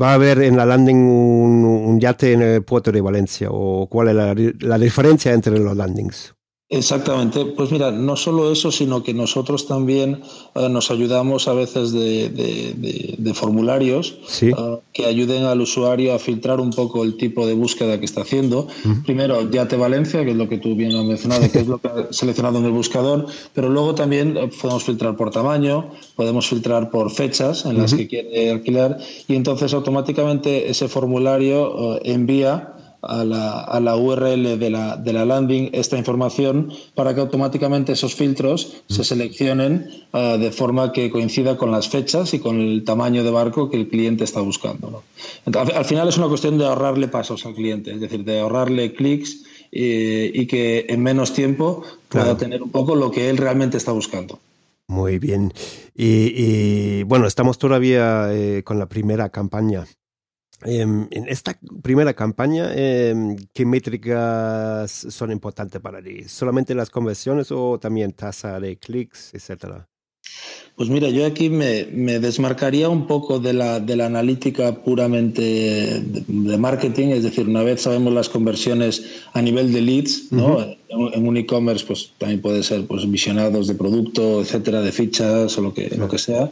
va 0.00 0.12
a 0.12 0.14
haber 0.14 0.42
en 0.42 0.56
la 0.56 0.66
landing 0.66 0.96
un, 0.96 2.00
yate 2.00 2.32
en 2.32 2.42
el 2.42 2.64
puerto 2.64 2.90
de 2.92 3.00
Valencia 3.00 3.48
o 3.50 3.86
cuál 3.88 4.08
es 4.08 4.14
la, 4.14 4.34
la 4.60 4.78
diferencia 4.78 5.32
entre 5.32 5.58
los 5.58 5.76
landings. 5.76 6.35
Exactamente, 6.68 7.44
pues 7.44 7.70
mira, 7.70 7.92
no 7.92 8.16
solo 8.16 8.50
eso, 8.50 8.72
sino 8.72 9.04
que 9.04 9.14
nosotros 9.14 9.68
también 9.68 10.22
eh, 10.56 10.68
nos 10.68 10.90
ayudamos 10.90 11.46
a 11.46 11.52
veces 11.52 11.92
de, 11.92 13.32
formularios 13.34 14.18
eh, 14.42 14.52
que 14.92 15.06
ayuden 15.06 15.44
al 15.44 15.60
usuario 15.60 16.12
a 16.12 16.18
filtrar 16.18 16.58
un 16.58 16.70
poco 16.70 17.04
el 17.04 17.16
tipo 17.16 17.46
de 17.46 17.54
búsqueda 17.54 18.00
que 18.00 18.04
está 18.04 18.22
haciendo. 18.22 18.66
Primero, 19.04 19.48
Yate 19.48 19.76
Valencia, 19.76 20.24
que 20.24 20.32
es 20.32 20.36
lo 20.36 20.48
que 20.48 20.58
tú 20.58 20.74
bien 20.74 20.96
has 20.96 21.04
mencionado, 21.04 21.48
que 21.52 21.60
es 21.60 21.68
lo 21.68 21.78
que 21.78 21.86
ha 21.86 22.12
seleccionado 22.12 22.58
en 22.58 22.64
el 22.64 22.72
buscador, 22.72 23.26
pero 23.54 23.68
luego 23.68 23.94
también 23.94 24.36
eh, 24.36 24.50
podemos 24.60 24.82
filtrar 24.82 25.16
por 25.16 25.30
tamaño, 25.30 25.92
podemos 26.16 26.48
filtrar 26.48 26.90
por 26.90 27.12
fechas 27.12 27.64
en 27.64 27.78
las 27.78 27.94
que 27.94 28.08
quiere 28.08 28.50
alquilar 28.50 28.98
y 29.28 29.36
entonces 29.36 29.72
automáticamente 29.72 30.68
ese 30.68 30.88
formulario 30.88 32.00
envía 32.02 32.75
a 33.02 33.24
la, 33.24 33.60
a 33.60 33.80
la 33.80 33.96
URL 33.96 34.58
de 34.58 34.70
la, 34.70 34.96
de 34.96 35.12
la, 35.12 35.24
landing 35.24 35.70
esta 35.72 35.96
información 35.96 36.72
para 36.94 37.14
que 37.14 37.20
automáticamente 37.20 37.92
esos 37.92 38.14
filtros 38.14 38.82
se 38.88 39.04
seleccionen 39.04 39.88
uh, 40.12 40.38
de 40.38 40.50
forma 40.50 40.92
que 40.92 41.10
coincida 41.10 41.56
con 41.56 41.70
las 41.70 41.88
fechas 41.88 42.34
y 42.34 42.38
con 42.38 42.60
el 42.60 42.84
tamaño 42.84 43.24
de 43.24 43.30
barco 43.30 43.70
que 43.70 43.76
el 43.76 43.88
cliente 43.88 44.24
está 44.24 44.40
buscando. 44.40 44.90
¿no? 44.90 45.02
Entonces, 45.44 45.76
al 45.76 45.84
final 45.84 46.08
es 46.08 46.16
una 46.18 46.28
cuestión 46.28 46.58
de 46.58 46.66
ahorrarle 46.66 47.08
pasos 47.08 47.46
al 47.46 47.54
cliente, 47.54 47.92
es 47.92 48.00
decir, 48.00 48.24
de 48.24 48.40
ahorrarle 48.40 48.94
clics 48.94 49.44
eh, 49.72 50.30
y 50.32 50.46
que 50.46 50.86
en 50.88 51.02
menos 51.02 51.32
tiempo 51.32 51.82
pueda 52.08 52.36
tener 52.36 52.62
un 52.62 52.70
poco 52.70 52.94
lo 52.94 53.10
que 53.10 53.30
él 53.30 53.36
realmente 53.36 53.76
está 53.76 53.92
buscando. 53.92 54.38
Muy 54.88 55.18
bien. 55.18 55.52
Y, 55.94 56.32
y 56.34 57.02
bueno, 57.02 57.26
estamos 57.26 57.58
todavía 57.58 58.28
eh, 58.32 58.62
con 58.64 58.78
la 58.78 58.86
primera 58.86 59.30
campaña. 59.30 59.84
Em, 60.62 61.06
en 61.10 61.28
esta 61.28 61.58
primera 61.82 62.14
campaña, 62.14 62.72
em, 62.74 63.36
¿qué 63.52 63.66
métricas 63.66 64.90
son 64.90 65.30
importantes 65.30 65.80
para 65.80 66.02
ti? 66.02 66.24
¿Solamente 66.28 66.74
las 66.74 66.90
conversiones 66.90 67.52
o 67.52 67.78
también 67.78 68.12
tasa 68.12 68.58
de 68.58 68.78
clics, 68.78 69.34
etcétera? 69.34 69.88
Pues 70.76 70.90
mira, 70.90 71.08
yo 71.08 71.24
aquí 71.24 71.48
me, 71.48 71.84
desmarcaría 72.18 72.90
un 72.90 73.06
poco 73.06 73.38
de 73.38 73.54
la, 73.54 73.80
de 73.80 73.96
la 73.96 74.06
analítica 74.06 74.74
puramente 74.74 75.40
de, 76.02 76.58
marketing, 76.58 77.08
es 77.08 77.22
decir, 77.22 77.48
una 77.48 77.62
vez 77.62 77.80
sabemos 77.80 78.12
las 78.12 78.28
conversiones 78.28 79.02
a 79.32 79.40
nivel 79.40 79.72
de 79.72 79.80
leads, 79.80 80.32
¿no? 80.32 80.76
en, 80.88 81.26
un 81.26 81.36
e-commerce 81.38 81.84
pues 81.86 82.10
también 82.18 82.42
puede 82.42 82.62
ser 82.62 82.86
pues 82.86 83.10
visionados 83.10 83.68
de 83.68 83.74
producto, 83.74 84.42
etcétera, 84.42 84.82
de 84.82 84.92
fichas 84.92 85.56
o 85.56 85.62
lo 85.62 85.72
que, 85.72 85.88
lo 85.96 86.08
que 86.08 86.18
sea. 86.18 86.50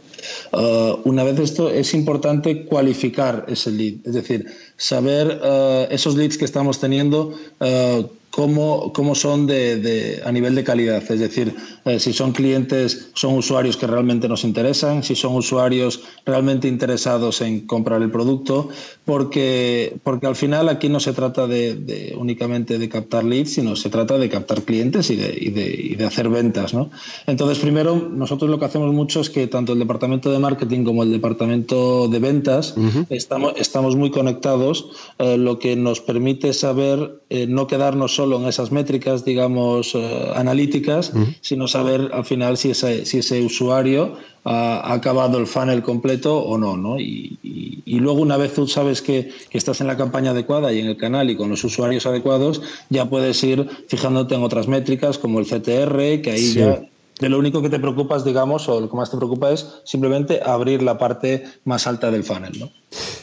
Uh, 0.51 0.97
una 1.03 1.23
vez 1.23 1.39
esto 1.39 1.69
es 1.69 1.93
importante 1.93 2.65
cualificar 2.65 3.45
ese 3.47 3.71
lead, 3.71 3.95
es 4.05 4.13
decir, 4.15 4.47
saber 4.75 5.39
uh, 5.43 5.93
esos 5.93 6.15
leads 6.15 6.39
que 6.39 6.45
estamos 6.45 6.79
teniendo, 6.79 7.33
uh, 7.59 8.07
cómo, 8.35 8.91
cómo 8.91 9.15
son 9.15 9.47
de, 9.47 10.21
a 10.25 10.31
nivel 10.33 10.55
de 10.55 10.65
calidad. 10.65 11.01
Es 11.09 11.21
decir, 11.21 11.55
eh, 11.85 12.01
si 12.01 12.11
son 12.11 12.33
clientes, 12.33 13.11
son 13.13 13.37
usuarios 13.37 13.77
que 13.77 13.87
realmente 13.87 14.27
nos 14.27 14.43
interesan, 14.43 15.03
si 15.03 15.15
son 15.15 15.35
usuarios 15.35 16.01
realmente 16.25 16.67
interesados 16.67 17.39
en 17.39 17.65
comprar 17.65 18.01
el 18.01 18.11
producto, 18.11 18.67
porque, 19.05 19.95
porque 20.03 20.27
al 20.27 20.35
final 20.35 20.67
aquí 20.67 20.89
no 20.89 20.99
se 20.99 21.13
trata 21.13 21.47
de, 21.47 22.13
únicamente 22.19 22.77
de 22.77 22.89
captar 22.89 23.23
leads, 23.23 23.53
sino 23.53 23.77
se 23.77 23.89
trata 23.89 24.17
de 24.17 24.27
captar 24.27 24.63
clientes 24.63 25.09
y 25.11 25.15
de, 25.15 25.33
y 25.39 25.51
de, 25.51 25.69
y 25.69 25.95
de 25.95 26.05
hacer 26.05 26.27
ventas. 26.27 26.73
¿no? 26.73 26.89
Entonces, 27.27 27.59
primero, 27.59 27.95
nosotros 27.95 28.51
lo 28.51 28.59
que 28.59 28.65
hacemos 28.65 28.93
mucho 28.93 29.21
es 29.21 29.29
que 29.29 29.47
tanto 29.47 29.71
el 29.71 29.79
departamento 29.79 30.29
de 30.29 30.39
marketing 30.39 30.83
como 30.83 31.03
el 31.03 31.11
departamento 31.13 32.09
de 32.09 32.19
ventas 32.19 32.75
estamos, 33.09 33.53
estamos 33.55 33.95
muy 33.95 34.11
conectados, 34.11 34.89
eh, 35.19 35.37
lo 35.37 35.57
que 35.57 35.77
nos 35.77 36.01
permite 36.01 36.51
saber 36.51 37.21
eh, 37.29 37.47
no 37.47 37.67
quedarnos 37.67 38.13
solo 38.25 38.41
en 38.41 38.47
esas 38.47 38.71
métricas, 38.71 39.23
digamos, 39.23 39.93
eh, 39.93 40.31
analíticas, 40.33 41.11
sino 41.41 41.67
saber 41.67 42.09
al 42.11 42.25
final 42.25 42.57
si 42.57 42.71
ese, 42.71 43.05
si 43.05 43.19
ese 43.19 43.43
usuario 43.43 44.13
ha, 44.43 44.91
acabado 44.91 45.37
el 45.37 45.45
funnel 45.45 45.83
completo 45.83 46.39
o 46.39 46.57
no. 46.57 46.75
¿no? 46.75 46.99
Y, 46.99 47.37
luego, 47.85 48.21
una 48.21 48.35
vez 48.37 48.55
tú 48.55 48.67
sabes 48.67 49.03
que, 49.03 49.29
estás 49.51 49.79
en 49.81 49.85
la 49.85 49.95
campaña 49.95 50.31
adecuada 50.31 50.73
y 50.73 50.79
en 50.79 50.87
el 50.87 50.97
canal 50.97 51.29
y 51.29 51.35
con 51.35 51.51
los 51.51 51.63
usuarios 51.63 52.07
adecuados, 52.07 52.63
ya 52.89 53.07
puedes 53.07 53.43
ir 53.43 53.69
fijándote 53.87 54.33
en 54.33 54.41
otras 54.41 54.67
métricas 54.67 55.19
como 55.19 55.39
el 55.39 55.45
CTR, 55.45 56.21
que 56.23 56.31
ahí 56.33 56.53
ya 56.53 56.81
de 57.19 57.29
lo 57.29 57.39
único 57.39 57.61
que 57.61 57.69
te 57.69 57.79
preocupas, 57.79 58.25
digamos, 58.25 58.67
o 58.67 58.81
lo 58.81 58.89
que 58.89 58.97
más 58.97 59.09
te 59.09 59.17
preocupa 59.17 59.51
es 59.51 59.65
simplemente 59.85 60.41
abrir 60.43 60.81
la 60.83 60.97
parte 60.97 61.45
más 61.63 61.87
alta 61.87 62.11
del 62.11 62.23
funnel, 62.23 62.59
¿no? 62.59 62.69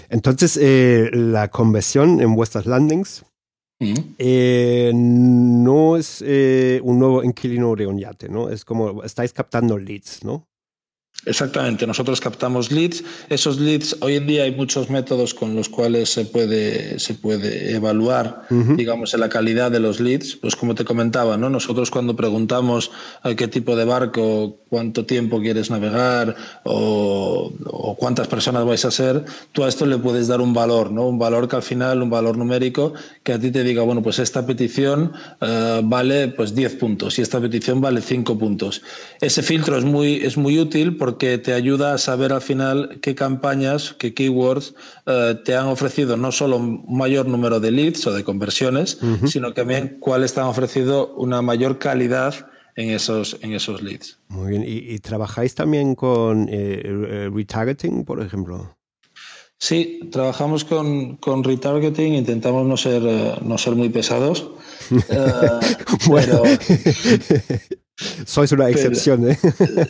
Entonces, 0.09 0.59
eh, 0.63 1.11
la 1.13 1.49
conversión 1.49 2.23
en 2.23 2.35
vuestras 2.35 2.65
landings 2.65 3.25
eh, 4.19 4.93
no 4.95 5.97
es 5.97 6.23
eh, 6.27 6.81
un 6.83 6.99
nuevo 6.99 7.23
inquilino 7.23 7.75
de 7.75 7.87
un 7.87 7.99
yate, 7.99 8.29
¿no? 8.29 8.49
Es 8.49 8.65
como 8.65 9.03
estáis 9.03 9.33
captando 9.33 9.79
leads, 9.79 10.25
¿no? 10.25 10.49
Exactamente, 11.25 11.87
nosotros 11.87 12.21
captamos 12.21 12.73
leads. 12.73 13.05
Esos 13.29 13.61
leads, 13.61 13.97
hoy 14.01 14.17
en 14.17 14.27
día 14.27 14.43
hay 14.43 14.53
muchos 14.53 14.91
métodos 14.91 15.35
con 15.35 15.55
los 15.55 15.69
cuales 15.69 16.09
se 16.09 16.25
puede, 16.25 16.99
se 16.99 17.15
puede 17.15 17.75
evaluar, 17.77 18.43
digamos, 18.51 19.15
la 19.15 19.29
calidad 19.29 19.71
de 19.71 19.79
los 19.79 20.01
leads. 20.01 20.35
Pues 20.35 20.57
como 20.57 20.75
te 20.75 20.85
comentaba, 20.85 21.37
¿no? 21.37 21.49
Nosotros 21.49 21.93
cuando 21.93 22.17
preguntamos 22.17 22.91
a 23.23 23.35
qué 23.35 23.47
tipo 23.47 23.77
de 23.77 23.85
barco, 23.85 24.59
cuánto 24.69 25.07
tiempo 25.07 25.41
quieres 25.41 25.71
navegar 25.71 26.35
o, 26.65 27.53
cuántas 27.99 28.27
personas 28.27 28.65
vais 28.65 28.85
a 28.85 28.91
ser, 28.91 29.25
tú 29.53 29.63
a 29.63 29.69
esto 29.69 29.87
le 29.87 29.99
puedes 29.99 30.27
dar 30.27 30.41
un 30.41 30.55
valor, 30.55 30.91
¿no? 30.91 31.07
Un 31.07 31.21
valor 31.21 31.49
que 31.49 31.55
al 31.55 31.63
final, 31.63 32.03
un 32.03 32.11
valor 32.11 32.37
numérico, 32.37 32.95
que 33.23 33.35
a 33.35 33.39
ti 33.39 33.53
te 33.53 33.63
diga, 33.63 33.83
bueno, 33.83 34.03
pues 34.03 34.19
esta 34.19 34.45
petición 34.45 35.13
eh, 35.41 35.83
vale 35.85 36.29
pues 36.29 36.55
10 36.55 36.77
puntos 36.77 37.19
y 37.19 37.23
esta 37.23 37.41
petición 37.41 37.81
vale 37.81 38.01
5 38.01 38.37
puntos. 38.39 38.83
Ese 39.21 39.43
filtro 39.43 39.79
es 39.79 39.85
muy, 39.85 40.17
es 40.17 40.37
muy 40.37 40.59
útil 40.59 40.97
porque 40.97 41.12
porque 41.13 41.37
te 41.37 41.53
ayuda 41.53 41.93
a 41.93 41.99
saber 41.99 42.33
al 42.33 42.41
final 42.41 42.99
qué 43.03 43.15
campañas, 43.15 43.95
qué 43.99 44.15
keywords 44.15 44.75
eh, 45.05 45.39
te 45.45 45.55
han 45.55 45.67
ofrecido 45.67 46.17
no 46.17 46.33
solo 46.33 46.57
un 46.57 46.87
mayor 46.89 47.27
número 47.27 47.61
de 47.61 47.71
leads 47.71 48.07
o 48.07 48.15
de 48.15 48.25
conversiones, 48.25 48.99
sino 49.27 49.53
también 49.53 49.99
cuáles 50.01 50.33
te 50.33 50.41
han 50.41 50.47
ofrecido 50.47 51.15
una 51.17 51.43
mayor 51.43 51.79
calidad 51.79 52.47
en 52.77 52.93
esos, 52.93 53.37
en 53.43 53.53
esos 53.53 53.83
leads. 53.83 54.21
Muy 54.29 54.53
bien. 54.53 54.65
¿Y, 54.67 54.99
trabajáis 55.01 55.55
también 55.55 55.95
con 55.95 56.49
eh, 56.51 57.29
retargeting, 57.31 58.07
por 58.07 58.23
ejemplo? 58.23 58.75
Sí, 59.59 60.09
trabajamos 60.11 60.65
con, 60.65 61.19
con 61.19 61.45
retargeting, 61.45 62.15
intentamos 62.15 62.67
no 62.67 62.79
ser, 62.79 63.03
eh, 63.05 63.35
no 63.43 63.59
ser 63.59 63.75
muy 63.75 63.91
pesados. 63.91 64.49
bueno. 66.07 66.43
Sois 67.97 68.51
una 68.53 68.71
excepción, 68.71 69.31
¿eh? 69.31 69.39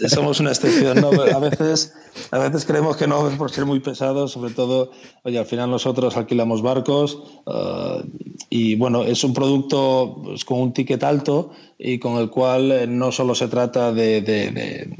Somos 0.08 0.40
una 0.40 0.50
excepción, 0.50 1.00
¿no? 1.00 1.10
A 1.10 1.38
veces, 1.38 1.94
a 2.32 2.38
veces 2.38 2.64
creemos 2.64 2.96
que 2.96 3.06
no 3.06 3.28
por 3.38 3.50
ser 3.50 3.64
muy 3.64 3.80
pesados, 3.80 4.32
sobre 4.32 4.52
todo, 4.52 4.90
oye, 5.22 5.38
al 5.38 5.46
final 5.46 5.70
nosotros 5.70 6.16
alquilamos 6.16 6.62
barcos 6.62 7.22
uh, 7.46 8.02
y 8.50 8.74
bueno, 8.74 9.04
es 9.04 9.22
un 9.22 9.32
producto 9.32 10.20
pues, 10.24 10.44
con 10.44 10.60
un 10.60 10.72
ticket 10.72 11.02
alto 11.04 11.52
y 11.78 12.00
con 12.00 12.18
el 12.18 12.28
cual 12.28 12.72
eh, 12.72 12.86
no 12.86 13.12
solo 13.12 13.34
se 13.34 13.48
trata 13.48 13.92
de, 13.92 14.20
de, 14.20 14.90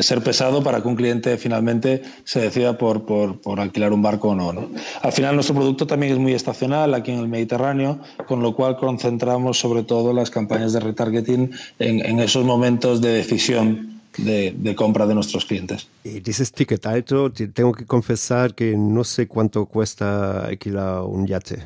ser 0.00 0.22
pesado 0.22 0.62
para 0.62 0.82
que 0.82 0.88
un 0.88 0.96
cliente 0.96 1.36
finalmente 1.36 2.02
se 2.24 2.40
decida 2.40 2.78
por, 2.78 3.04
por, 3.04 3.60
alquilar 3.60 3.92
un 3.92 4.02
barco 4.02 4.28
o 4.28 4.34
no, 4.34 4.68
Al 5.02 5.12
final 5.12 5.34
nuestro 5.34 5.54
producto 5.54 5.86
también 5.86 6.12
es 6.12 6.18
muy 6.18 6.32
estacional 6.32 6.94
aquí 6.94 7.12
en 7.12 7.18
el 7.18 7.28
Mediterráneo, 7.28 8.00
con 8.26 8.42
lo 8.42 8.54
cual 8.54 8.76
concentramos 8.76 9.58
sobre 9.58 9.82
todo 9.82 10.12
las 10.12 10.30
campañas 10.30 10.72
de 10.72 10.80
retargeting 10.80 11.50
en, 11.78 12.20
esos 12.20 12.44
momentos 12.44 13.00
de 13.00 13.12
decisión 13.12 14.00
de, 14.18 14.74
compra 14.76 15.06
de 15.06 15.14
nuestros 15.14 15.44
clientes. 15.44 15.88
Y 16.04 16.20
dices 16.20 16.52
ticket 16.52 16.84
alto, 16.86 17.32
tengo 17.32 17.72
que 17.72 17.86
confesar 17.86 18.54
que 18.54 18.76
no 18.76 19.04
sé 19.04 19.26
cuánto 19.26 19.66
cuesta 19.66 20.46
alquilar 20.46 21.02
un 21.02 21.26
yate. 21.26 21.62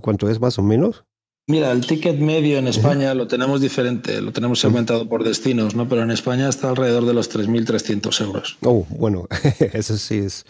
¿Cuánto 0.00 0.28
es 0.30 0.40
más 0.40 0.58
o 0.58 0.62
menos? 0.62 1.04
Mira, 1.48 1.72
el 1.72 1.84
ticket 1.84 2.18
medio 2.18 2.58
en 2.58 2.68
España 2.68 3.14
lo 3.14 3.26
tenemos 3.26 3.60
diferente, 3.60 4.20
lo 4.20 4.32
tenemos 4.32 4.60
segmentado 4.60 5.08
por 5.08 5.24
destinos, 5.24 5.74
¿no? 5.74 5.88
Pero 5.88 6.02
en 6.02 6.12
España 6.12 6.48
está 6.48 6.68
alrededor 6.68 7.04
de 7.04 7.14
los 7.14 7.34
3.300 7.34 8.24
euros. 8.24 8.58
Oh, 8.62 8.86
bueno, 8.90 9.26
eso 9.72 9.98
sí 9.98 10.18
es 10.18 10.46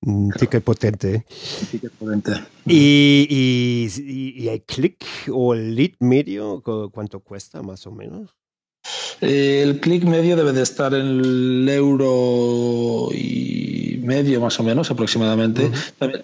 un 0.00 0.30
ticket 0.30 0.64
potente. 0.64 1.14
¿eh? 1.14 1.24
ticket 1.70 1.92
potente. 1.92 2.32
¿Y, 2.66 3.26
y, 3.28 4.42
y 4.42 4.48
el 4.48 4.62
click 4.62 5.04
o 5.30 5.52
el 5.52 5.74
lead 5.74 5.92
medio, 6.00 6.62
cuánto 6.90 7.20
cuesta 7.20 7.62
más 7.62 7.86
o 7.86 7.92
menos? 7.92 8.34
Eh, 9.20 9.60
el 9.62 9.80
clic 9.80 10.04
medio 10.04 10.36
debe 10.36 10.52
de 10.52 10.62
estar 10.62 10.94
en 10.94 11.06
el 11.06 11.68
euro 11.68 13.08
y 13.12 14.00
medio 14.04 14.40
más 14.40 14.60
o 14.60 14.62
menos 14.62 14.90
aproximadamente. 14.90 15.70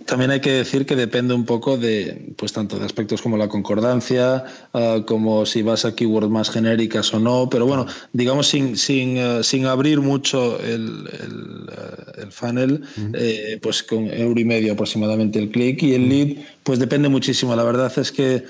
también, 0.06 0.30
hay 0.30 0.40
que 0.40 0.52
decir 0.52 0.86
que 0.86 0.96
depende 0.96 1.34
un 1.34 1.44
poco 1.44 1.76
de, 1.76 2.32
pues 2.36 2.52
tanto 2.52 2.78
de 2.78 2.84
aspectos 2.84 3.22
como 3.22 3.36
la 3.36 3.48
concordancia, 3.48 4.44
ah, 4.74 4.98
como 5.06 5.46
si 5.46 5.62
vas 5.62 5.84
a 5.84 5.94
keywords 5.94 6.30
más 6.30 6.50
genéricas 6.50 7.12
o 7.12 7.20
no. 7.20 7.48
Pero 7.50 7.66
bueno, 7.66 7.86
digamos 8.12 8.48
sin, 8.48 8.76
sin, 8.76 9.18
ah, 9.18 9.42
sin 9.42 9.66
abrir 9.66 10.00
mucho 10.00 10.60
el, 10.60 11.08
el, 11.12 11.66
ah, 11.76 12.26
funnel, 12.30 12.82
eh, 13.14 13.58
pues 13.62 13.82
con 13.82 14.06
euro 14.12 14.38
y 14.38 14.44
medio 14.44 14.72
aproximadamente 14.72 15.38
el 15.38 15.50
clic 15.50 15.82
y 15.82 15.94
el 15.94 16.08
lead, 16.08 16.36
pues 16.70 16.78
depende 16.78 17.08
muchísimo. 17.08 17.56
La 17.56 17.64
verdad 17.64 17.92
es 17.96 18.12
que 18.12 18.44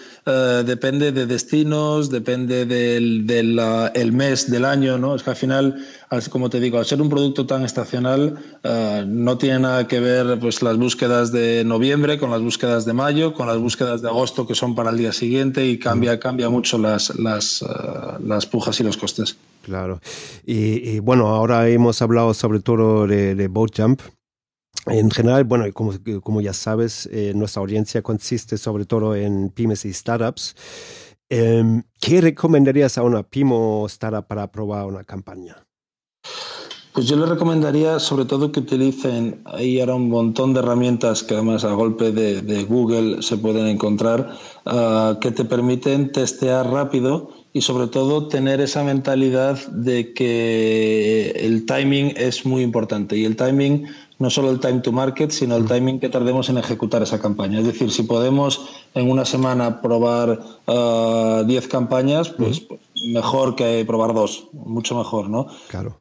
depende 0.67 1.11
de 1.11 1.25
destinos, 1.25 2.11
depende 2.11 2.67
del, 2.67 3.27
del 3.27 3.59
el 3.95 4.13
mes 4.13 4.51
del 4.51 4.67
año, 4.67 4.99
¿no? 4.99 5.15
Es 5.15 5.23
que 5.23 5.31
al 5.31 5.37
final, 5.37 5.83
como 6.29 6.51
te 6.51 6.61
digo, 6.61 6.77
al 6.77 6.85
ser 6.85 7.01
un 7.01 7.09
producto 7.09 7.47
tan 7.47 7.65
estacional, 7.65 8.39
eh, 8.63 9.05
no 9.09 9.39
tiene 9.39 9.61
nada 9.61 9.89
que 9.89 10.01
ver 10.01 10.39
pues 10.39 10.61
las 10.61 10.77
búsquedas 10.77 11.33
de 11.33 11.65
noviembre 11.65 12.19
con 12.19 12.31
las 12.31 12.43
búsquedas 12.43 12.85
de 12.85 12.93
mayo, 12.93 13.33
con 13.33 13.47
las 13.47 13.57
búsquedas 13.57 14.03
de 14.03 14.09
agosto 14.09 14.47
que 14.47 14.55
son 14.55 14.75
para 14.75 14.91
el 14.91 14.99
día 14.99 15.15
siguiente 15.15 15.67
y 15.67 15.79
cambia, 15.79 16.21
cambia 16.21 16.51
mucho 16.51 16.77
las, 16.77 17.19
las, 17.19 17.63
eh, 17.63 17.67
las 18.23 18.45
pujas 18.45 18.79
y 18.81 18.85
los 18.85 18.99
costes. 18.99 19.39
Claro. 19.63 19.99
Y, 20.45 20.99
bueno, 20.99 21.29
ahora 21.29 21.67
hemos 21.71 22.03
hablado 22.03 22.35
sobre 22.35 22.61
todo 22.61 23.07
de, 23.07 23.35
de 23.35 23.49
Boatjump. 23.49 24.03
En 24.87 25.11
general, 25.11 25.45
bueno, 25.45 25.65
como, 25.73 25.93
como 26.23 26.41
ya 26.41 26.53
sabes, 26.53 27.09
eh, 27.13 27.33
nuestra 27.35 27.61
audiencia 27.61 28.03
consiste 28.03 28.57
sobre 28.57 28.87
todo 28.87 29.15
en 29.15 29.51
pymes 29.51 29.85
y 29.85 29.93
startups. 29.93 30.55
Em, 31.29 31.83
¿Qué 32.01 32.21
recomendarías 32.21 32.99
a 32.99 33.03
una 33.03 33.23
pymo 33.23 33.87
startup 33.87 34.27
para 34.27 34.51
probar 34.51 34.87
una 34.87 35.05
campaña? 35.05 35.57
Pues 36.93 37.07
yo 37.07 37.15
le 37.15 37.27
recomendaría 37.27 38.01
sobre 38.01 38.25
todo 38.25 38.51
que 38.51 38.61
utilicen, 38.61 39.43
ahí 39.45 39.79
ahora 39.79 39.95
un 39.95 40.11
montón 40.11 40.55
de 40.55 40.59
herramientas 40.59 41.23
que 41.23 41.35
además 41.35 41.63
a 41.65 41.73
golpe 41.73 42.11
de, 42.11 42.65
Google 42.65 43.23
se 43.23 43.37
pueden 43.37 43.69
encontrar, 43.69 44.37
ah, 44.67 45.17
que 45.21 45.31
te 45.31 45.45
permiten 45.45 46.11
testear 46.11 46.69
rápido 46.69 47.31
y 47.53 47.61
sobre 47.61 47.87
todo 47.87 48.27
tener 48.27 48.61
esa 48.61 48.83
mentalidad 48.83 49.65
de 49.69 50.13
que 50.15 51.31
el 51.37 51.65
timing 51.65 52.13
es 52.17 52.45
muy 52.45 52.63
importante 52.63 53.17
y 53.17 53.25
el 53.25 53.37
timing 53.37 53.87
no 54.21 54.31
solo 54.31 54.51
el 54.51 54.61
time 54.61 54.81
to 54.81 54.93
market, 54.93 55.31
sino 55.31 55.57
el 55.57 55.67
timing 55.67 55.99
que 55.99 56.11
tardemos 56.11 56.49
en 56.51 56.59
ejecutar 56.59 57.03
esa 57.03 57.21
campaña. 57.21 57.59
Es 57.59 57.67
decir, 57.67 57.91
si 57.91 58.03
podemos 58.03 58.69
en 58.95 59.11
una 59.11 59.25
semana 59.25 59.81
probar 59.81 60.39
10 60.67 61.67
uh, 61.67 61.69
campañas, 61.69 62.29
pues, 62.29 62.61
pues, 62.61 62.81
mejor 63.07 63.57
que 63.57 63.83
probar 63.87 64.13
dos, 64.13 64.49
mucho 64.53 64.95
mejor, 64.95 65.31
¿no? 65.31 65.47
Claro. 65.69 66.00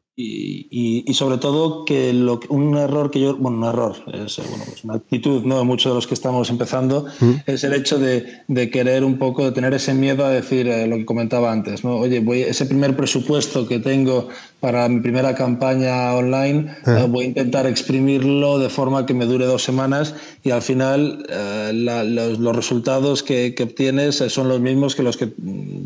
Y, 0.70 1.14
sobre 1.14 1.38
todo 1.38 1.84
que 1.84 2.12
lo, 2.12 2.40
un 2.48 2.76
error 2.76 3.10
que 3.10 3.20
yo, 3.20 3.36
bueno, 3.36 3.58
un 3.58 3.64
error, 3.64 3.96
es 4.12 4.38
bueno, 4.38 4.64
pues 4.66 4.84
una 4.84 4.94
actitud 4.94 5.42
¿no? 5.44 5.58
de 5.58 5.64
muchos 5.64 5.92
de 5.92 5.94
los 5.94 6.06
que 6.06 6.14
estamos 6.14 6.50
empezando, 6.50 7.06
mm. 7.20 7.32
es 7.46 7.64
el 7.64 7.74
hecho 7.74 7.98
de, 7.98 8.40
de, 8.48 8.70
querer 8.70 9.04
un 9.04 9.18
poco, 9.18 9.44
de 9.44 9.52
tener 9.52 9.74
ese 9.74 9.94
miedo 9.94 10.24
a 10.24 10.30
decir 10.30 10.68
eh, 10.68 10.86
lo 10.86 10.96
que 10.96 11.04
comentaba 11.04 11.52
antes, 11.52 11.84
¿no? 11.84 11.96
Oye, 11.96 12.20
voy, 12.20 12.42
ese 12.42 12.66
primer 12.66 12.96
presupuesto 12.96 13.66
que 13.66 13.78
tengo 13.78 14.28
para 14.60 14.88
mi 14.88 15.00
primera 15.00 15.34
campaña 15.34 16.14
online, 16.14 16.76
ah. 16.84 17.00
eh, 17.00 17.06
voy 17.08 17.24
a 17.24 17.28
intentar 17.28 17.66
exprimirlo 17.66 18.58
de 18.58 18.68
forma 18.68 19.06
que 19.06 19.14
me 19.14 19.26
dure 19.26 19.46
dos 19.46 19.62
semanas 19.62 20.14
y 20.44 20.50
al 20.50 20.62
final 20.62 21.26
eh, 21.28 21.72
los, 21.74 22.38
los, 22.38 22.56
resultados 22.56 23.22
que, 23.22 23.54
que, 23.54 23.62
obtienes 23.64 24.16
son 24.28 24.48
los 24.48 24.60
mismos 24.60 24.94
que 24.94 25.02
los 25.02 25.16
que 25.16 25.32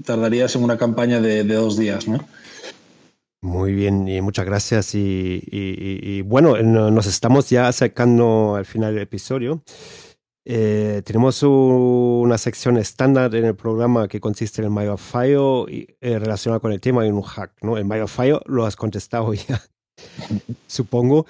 tardarías 0.04 0.54
en 0.56 0.64
una 0.64 0.78
campaña 0.78 1.20
de, 1.20 1.44
de 1.44 1.54
dos 1.54 1.76
días, 1.76 2.08
¿no? 2.08 2.24
Muy 3.44 3.74
bien, 3.74 4.08
y 4.08 4.22
muchas 4.22 4.46
gracias. 4.46 4.94
Y, 4.94 6.22
bueno, 6.22 6.56
nos 6.62 7.04
estamos 7.04 7.50
ya 7.50 7.68
acercando 7.68 8.54
al 8.56 8.64
final 8.64 8.94
del 8.94 9.02
episodio. 9.02 9.62
Eh, 10.46 11.02
tenemos 11.04 11.42
una 11.42 12.38
sección 12.38 12.78
estándar 12.78 13.34
en 13.34 13.44
el 13.44 13.54
programa 13.54 14.08
que 14.08 14.18
consiste 14.18 14.62
en 14.62 14.66
el 14.66 14.70
mayor 14.70 14.96
fallo 14.98 15.68
y, 15.68 15.94
eh, 16.00 16.18
relacionado 16.18 16.62
con 16.62 16.72
el 16.72 16.80
tema 16.80 17.02
de 17.02 17.12
un 17.12 17.20
hack. 17.20 17.52
¿no? 17.60 17.76
El 17.76 17.84
mayor 17.84 18.08
fallo 18.08 18.40
lo 18.46 18.64
has 18.64 18.76
contestado 18.76 19.34
ya, 19.48 19.62
supongo. 20.66 21.26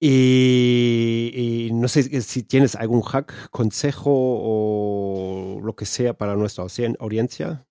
Y, 0.00 1.30
y, 1.68 1.72
no 1.72 1.86
sé 1.86 2.22
si 2.22 2.42
tienes 2.42 2.74
algún 2.74 3.02
hack, 3.02 3.50
consejo 3.50 4.10
o 4.12 5.60
lo 5.62 5.76
que 5.76 5.86
sea 5.86 6.12
para 6.12 6.34
nuestra 6.34 6.64
audiencia. 6.98 7.69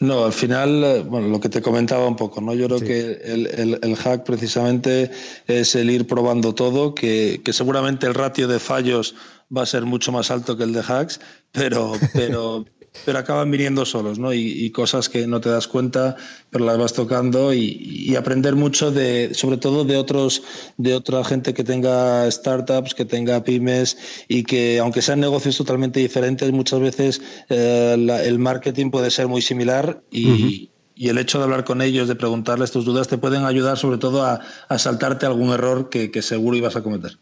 No, 0.00 0.24
al 0.24 0.32
final, 0.32 0.84
eh, 0.84 1.02
bueno, 1.02 1.28
lo 1.28 1.40
que 1.40 1.48
te 1.48 1.62
comentaba 1.62 2.06
un 2.06 2.16
poco, 2.16 2.40
¿no? 2.40 2.54
Yo 2.54 2.66
creo 2.66 2.80
que 2.80 3.20
el, 3.24 3.78
el, 3.80 3.96
hack 3.96 4.24
precisamente 4.24 5.10
es 5.46 5.74
el 5.76 5.88
ir 5.90 6.06
probando 6.06 6.54
todo, 6.54 6.94
que, 6.94 7.40
que 7.44 7.52
seguramente 7.52 8.06
el 8.06 8.14
ratio 8.14 8.48
de 8.48 8.58
fallos 8.58 9.14
va 9.56 9.62
a 9.62 9.66
ser 9.66 9.84
mucho 9.84 10.12
más 10.12 10.30
alto 10.30 10.56
que 10.56 10.64
el 10.64 10.72
de 10.72 10.82
hacks, 10.82 11.20
pero, 11.52 11.92
pero, 12.12 12.64
pero 13.04 13.18
acaban 13.18 13.50
viniendo 13.50 13.84
solos, 13.84 14.18
¿no? 14.18 14.32
Y, 14.32 14.70
cosas 14.70 15.08
que 15.08 15.26
no 15.26 15.40
te 15.40 15.48
das 15.48 15.68
cuenta, 15.68 16.16
pero 16.50 16.64
las 16.64 16.78
vas 16.78 16.92
tocando 16.92 17.52
y, 17.52 18.14
aprender 18.16 18.54
mucho 18.54 18.90
de, 18.90 19.34
sobre 19.34 19.56
todo 19.56 19.84
de 19.84 19.96
otros, 19.96 20.42
de 20.76 20.94
otra 20.94 21.24
gente 21.24 21.54
que 21.54 21.64
tenga 21.64 22.30
startups, 22.30 22.94
que 22.94 23.04
tenga 23.04 23.42
pymes 23.44 24.24
y 24.28 24.44
que, 24.44 24.78
aunque 24.78 25.02
sean 25.02 25.20
negocios 25.20 25.56
totalmente 25.56 26.00
diferentes, 26.00 26.50
muchas 26.52 26.80
veces 26.80 27.22
eh, 27.48 27.94
el 28.24 28.38
marketing 28.38 28.90
puede 28.90 29.10
ser 29.10 29.28
muy 29.28 29.42
similar 29.42 30.02
y, 30.10 30.70
el 30.96 31.18
hecho 31.18 31.38
de 31.38 31.44
hablar 31.44 31.64
con 31.64 31.82
ellos, 31.82 32.06
de 32.06 32.14
preguntarles 32.14 32.70
tus 32.70 32.84
dudas, 32.84 33.08
te 33.08 33.18
pueden 33.18 33.44
ayudar 33.44 33.76
sobre 33.76 33.98
todo 33.98 34.24
a, 34.24 34.40
saltarte 34.78 35.26
algún 35.26 35.50
error 35.50 35.88
que, 35.88 36.12
que 36.12 36.22
seguro 36.22 36.56
ibas 36.56 36.76
a 36.76 36.82
cometer. 36.82 37.18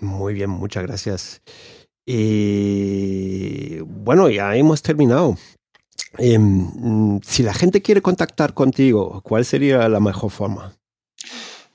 Muy 0.00 0.32
bien, 0.34 0.48
muchas 0.48 0.84
gracias. 0.84 1.42
Y 2.06 3.80
bueno, 3.80 4.30
ya 4.30 4.56
hemos 4.56 4.82
terminado. 4.82 5.36
Em, 6.18 7.20
si 7.22 7.42
la 7.42 7.54
gente 7.54 7.82
quiere 7.82 8.02
contactar 8.02 8.54
contigo, 8.54 9.20
¿cuál 9.22 9.44
sería 9.44 9.88
la 9.88 10.00
mejor 10.00 10.30
forma? 10.30 10.74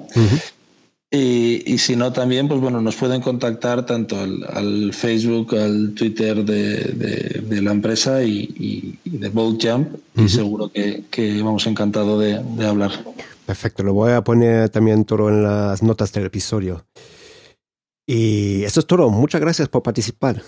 Y, 1.14 1.78
si 1.78 1.98
no, 1.98 2.14
también, 2.14 2.48
pues 2.48 2.62
bueno, 2.62 2.80
nos 2.80 2.96
pueden 2.96 3.22
contactar 3.22 3.86
tanto 3.86 4.18
al, 4.18 4.94
Facebook, 4.94 5.54
al 5.58 5.94
Twitter 5.94 6.46
de, 6.46 7.42
de, 7.42 7.62
la 7.62 7.72
empresa 7.72 8.24
y, 8.24 8.98
de 9.04 9.28
Bold 9.28 9.60
Jump, 9.62 9.90
y 10.16 10.30
seguro 10.30 10.72
que, 10.72 11.04
que, 11.12 11.42
vamos 11.42 11.68
encantado 11.68 12.18
de, 12.18 12.42
de, 12.42 12.66
hablar. 12.66 12.92
Perfecto, 13.46 13.84
lo 13.84 13.94
voy 13.94 14.14
a 14.14 14.24
poner 14.24 14.70
también 14.70 15.04
todo 15.04 15.28
en 15.28 15.44
las 15.44 15.84
notas 15.84 16.14
del 16.14 16.28
episodio. 16.28 16.86
Y 18.08 18.64
eso 18.64 18.80
es 18.80 18.88
todo. 18.88 19.10
Muchas 19.10 19.42
gracias 19.42 19.68
por 19.68 19.84
participar. 19.84 20.42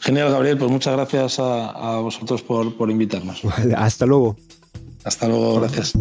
Genial, 0.00 0.32
Gabriel. 0.32 0.58
Pues 0.58 0.70
muchas 0.70 0.94
gracias 0.94 1.38
a, 1.38 1.70
a 1.70 2.00
vosotros 2.00 2.42
por, 2.42 2.76
por 2.76 2.90
invitarnos. 2.90 3.42
hasta 3.76 4.04
luego. 4.04 4.36
Hasta 5.04 5.28
luego, 5.28 5.60
gracias. 5.60 5.92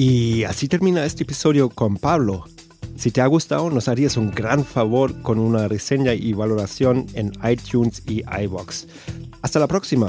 Y 0.00 0.44
así 0.44 0.68
termina 0.68 1.04
este 1.04 1.24
episodio 1.24 1.70
con 1.70 1.96
Pablo. 1.96 2.44
Si 2.94 3.10
te 3.10 3.20
ha 3.20 3.26
gustado, 3.26 3.68
nos 3.68 3.88
harías 3.88 4.16
un 4.16 4.30
gran 4.30 4.64
favor 4.64 5.22
con 5.22 5.40
una 5.40 5.66
reseña 5.66 6.14
y 6.14 6.34
valoración 6.34 7.06
en 7.14 7.32
iTunes 7.42 8.04
y 8.06 8.22
iBox. 8.44 8.86
Hasta 9.42 9.58
la 9.58 9.66
próxima. 9.66 10.06